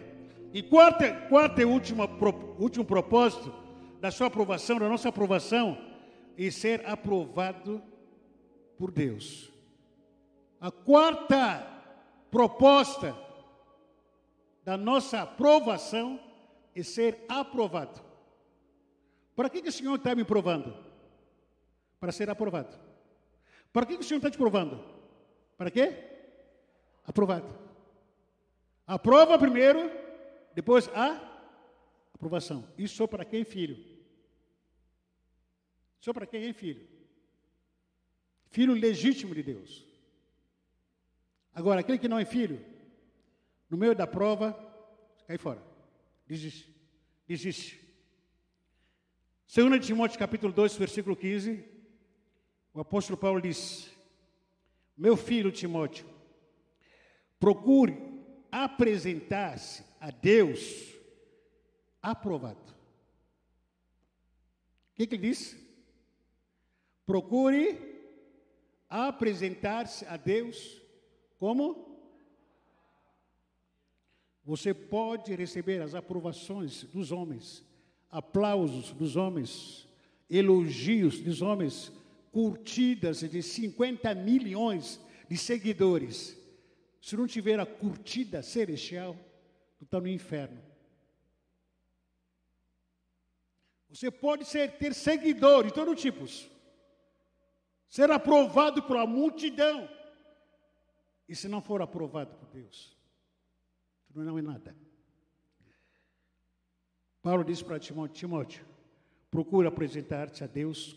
[0.54, 3.54] E quarto, quarto e último propósito
[4.00, 5.78] da sua aprovação, da nossa aprovação,
[6.38, 7.82] e ser aprovado
[8.82, 9.52] por Deus.
[10.60, 11.62] A quarta
[12.32, 13.16] proposta
[14.64, 16.20] da nossa aprovação
[16.76, 18.02] é ser aprovado.
[19.36, 20.76] Para que, que o Senhor está me provando?
[22.00, 22.76] Para ser aprovado.
[23.72, 24.84] Para que, que o Senhor está te provando?
[25.56, 26.04] Para quê?
[27.06, 27.56] Aprovado.
[28.88, 29.92] Aprova primeiro,
[30.56, 31.22] depois a
[32.16, 32.68] aprovação.
[32.80, 33.78] Isso para quem, filho?
[36.00, 37.01] Isso para quem é filho?
[38.52, 39.86] Filho legítimo de Deus.
[41.54, 42.64] Agora, aquele que não é filho,
[43.70, 44.54] no meio da prova,
[45.26, 45.64] cai fora.
[46.28, 46.70] Desiste.
[47.26, 47.80] Desiste.
[49.54, 51.64] 2 Timóteo capítulo 2, versículo 15,
[52.74, 53.89] o apóstolo Paulo diz:
[54.97, 56.06] Meu filho Timóteo,
[57.39, 57.97] procure
[58.52, 60.93] apresentar-se a Deus
[62.02, 62.72] aprovado.
[64.91, 65.58] O que, que ele diz?
[67.06, 67.91] Procure
[68.92, 70.82] apresentar-se a Deus
[71.39, 71.89] como?
[74.44, 77.64] Você pode receber as aprovações dos homens
[78.12, 79.88] aplausos dos homens,
[80.30, 81.92] elogios dos homens,
[82.32, 86.38] curtidas de 50 milhões de seguidores.
[87.02, 89.16] Se não tiver a curtida celestial,
[89.80, 90.62] tu está no inferno.
[93.89, 96.50] Você pode ser, ter seguidores de todos os tipos,
[97.92, 99.88] ser aprovado por uma multidão,
[101.28, 102.98] e se não for aprovado por Deus,
[104.08, 104.74] tu não é nada.
[107.22, 108.66] Paulo disse para Timóteo: Timóteo,
[109.30, 110.96] procura apresentar-te a Deus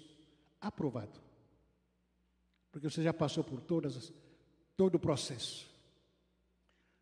[0.61, 1.21] aprovado.
[2.71, 4.13] Porque você já passou por todas,
[4.77, 5.69] todo o processo.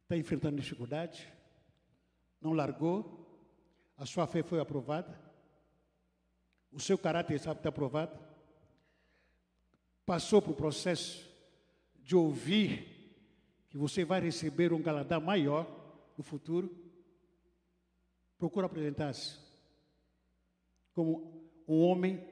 [0.04, 1.30] Está enfrentando dificuldade,
[2.40, 3.26] não largou,
[3.98, 5.20] a sua fé foi aprovada,
[6.72, 8.31] o seu caráter está aprovado,
[10.12, 11.26] passou por o processo
[12.04, 12.86] de ouvir
[13.70, 15.66] que você vai receber um galadão maior
[16.18, 16.70] no futuro
[18.38, 19.38] procura apresentar-se
[20.92, 22.22] como um homem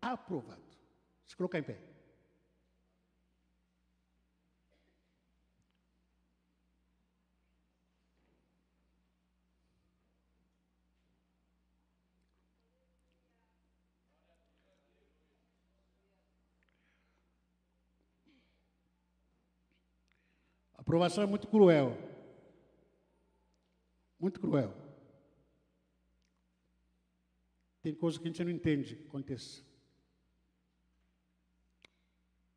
[0.00, 0.62] aprovado.
[1.26, 1.89] Se colocar em pé.
[20.90, 21.96] A aprovação é muito cruel.
[24.18, 24.74] Muito cruel.
[27.80, 29.62] Tem coisas que a gente não entende que aconteça.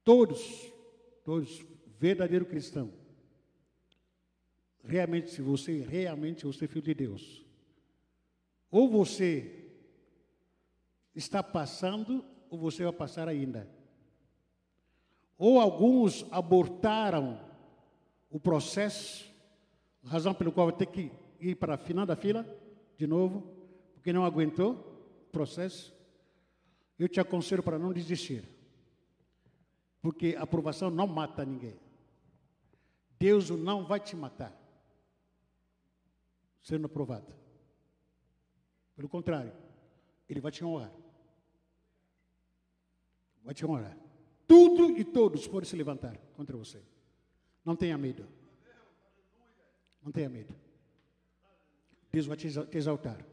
[0.03, 0.73] Todos,
[1.23, 1.63] todos,
[1.99, 2.91] verdadeiro cristão,
[4.83, 7.45] realmente, se você realmente você é filho de Deus,
[8.71, 9.69] ou você
[11.13, 13.69] está passando, ou você vai passar ainda.
[15.37, 17.52] Ou alguns abortaram
[18.33, 19.31] o processo,
[20.03, 22.43] razão pelo qual vai ter que ir para a final da fila,
[22.97, 23.41] de novo,
[23.93, 24.73] porque não aguentou
[25.31, 25.95] processo,
[26.97, 28.43] eu te aconselho para não desistir.
[30.01, 31.79] Porque a aprovação não mata ninguém.
[33.19, 34.51] Deus não vai te matar
[36.63, 37.31] sendo aprovado.
[38.95, 39.53] Pelo contrário,
[40.27, 40.91] Ele vai te honrar.
[43.43, 43.95] Vai te honrar.
[44.47, 46.81] Tudo e todos podem se levantar contra você.
[47.63, 48.27] Não tenha medo.
[50.01, 50.53] Não tenha medo.
[52.11, 53.25] Deus vai te exaltar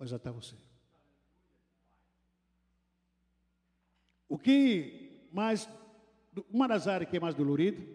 [0.00, 0.56] vai exaltar você.
[4.26, 5.68] O que mais,
[6.50, 7.86] uma das áreas que é mais dolorido,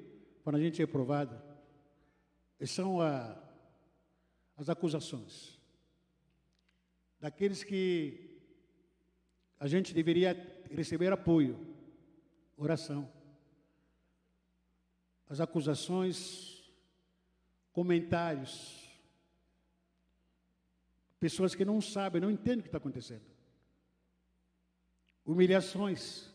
[0.44, 1.42] quando a gente é provado,
[2.64, 3.36] são a,
[4.56, 5.60] as acusações.
[7.20, 8.40] Daqueles que
[9.60, 10.34] a gente deveria
[10.70, 11.58] receber apoio,
[12.56, 13.12] oração.
[15.36, 16.64] As acusações,
[17.74, 18.86] comentários,
[21.20, 23.24] Pessoas que não sabem, não entendem o que está acontecendo.
[25.26, 26.32] Humilhações,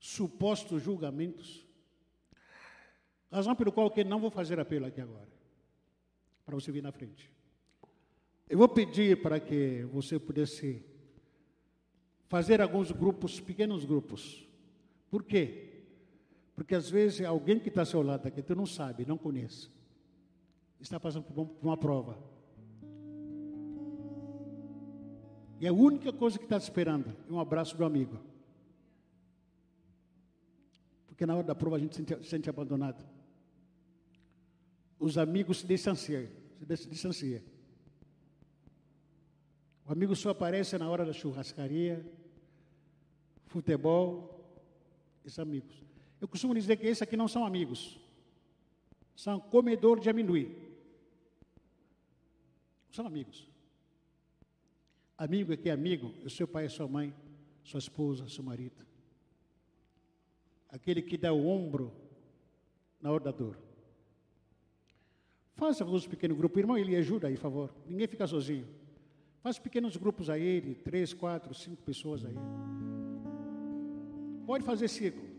[0.00, 1.64] supostos julgamentos.
[3.30, 5.28] Razão pelo qual eu não vou fazer apelo aqui agora,
[6.44, 7.30] para você vir na frente.
[8.48, 10.84] Eu vou pedir para que você pudesse
[12.28, 14.48] fazer alguns grupos, pequenos grupos.
[15.10, 15.73] Por quê?
[16.54, 19.68] Porque às vezes alguém que está ao seu lado aqui, tu não sabe, não conhece,
[20.80, 22.18] está passando por uma prova.
[25.60, 28.18] E a única coisa que está esperando é um abraço do amigo.
[31.06, 33.04] Porque na hora da prova a gente se sente, se sente abandonado.
[34.98, 36.28] os amigos se distanciam.
[36.76, 37.42] Se distanciam.
[39.86, 42.04] O amigo só aparece na hora da churrascaria,
[43.46, 44.42] futebol,
[45.24, 45.83] esses amigos.
[46.24, 48.00] Eu costumo dizer que esses aqui não são amigos,
[49.14, 50.56] são comedor de amendoim.
[52.90, 53.46] São amigos.
[55.18, 57.14] Amigo é que é amigo, é seu pai, é sua mãe,
[57.62, 58.86] sua esposa, seu marido.
[60.70, 61.92] Aquele que dá o ombro
[63.02, 63.58] na hora da dor.
[65.56, 66.56] Faça uns pequenos grupos.
[66.58, 67.74] Irmão, ele ajuda aí, por favor.
[67.86, 68.66] Ninguém fica sozinho.
[69.42, 72.34] Faça pequenos grupos aí, de três, quatro, cinco pessoas aí.
[74.46, 75.33] Pode fazer ciclo.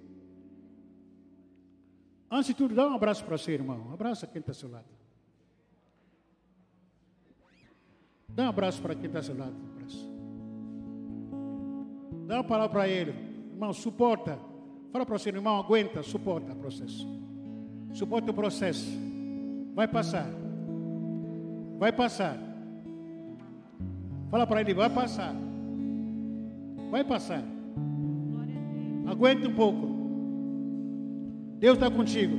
[2.36, 3.94] Antes de tudo, dá um abraço para você, irmão.
[3.94, 4.84] Abraça quem está ao seu lado.
[8.28, 9.56] Dá um abraço para quem está ao seu lado.
[9.74, 10.10] Abraço.
[12.28, 13.12] Dá uma palavra para ele.
[13.54, 14.38] Irmão, suporta.
[14.92, 17.08] Fala para você, irmão, aguenta, suporta o processo.
[17.94, 18.86] Suporta o processo.
[19.74, 20.28] Vai passar.
[21.80, 22.38] Vai passar.
[24.30, 25.34] Fala para ele, vai passar.
[26.92, 27.46] Vai passar.
[29.08, 29.95] Aguenta um pouco.
[31.60, 32.36] Deus está contigo.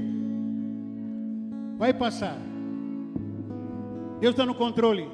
[1.78, 2.38] Vai passar.
[4.20, 5.08] Deus está no controle.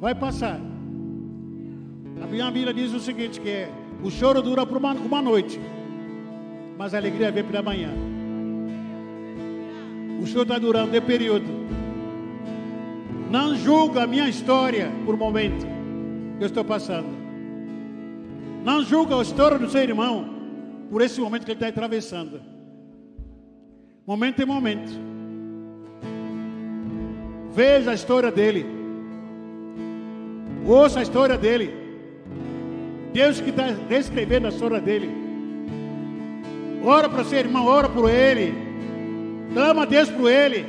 [0.00, 0.60] Vai passar.
[2.22, 3.70] A minha Bíblia diz o seguinte: que é,
[4.02, 5.60] o choro dura por uma, uma noite,
[6.78, 7.90] mas a alegria vem pela manhã.
[10.20, 11.64] O choro está durando, é período.
[13.30, 15.74] Não julga a minha história por momento
[16.40, 17.08] eu estou passando.
[18.64, 20.33] Não julga a história do seu irmão
[20.94, 22.40] por esse momento que ele está atravessando.
[24.06, 24.92] Momento em momento.
[27.52, 28.64] Veja a história dele.
[30.64, 31.74] Ouça a história dele.
[33.12, 35.10] Deus que está descrevendo a história dele.
[36.84, 38.54] Ora para seu irmão, ora por ele.
[39.52, 40.64] Clama a Deus por ele.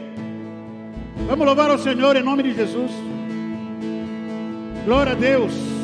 [1.27, 2.91] Vamos louvar ao Senhor em nome de Jesus.
[4.85, 5.74] Glória a Deus.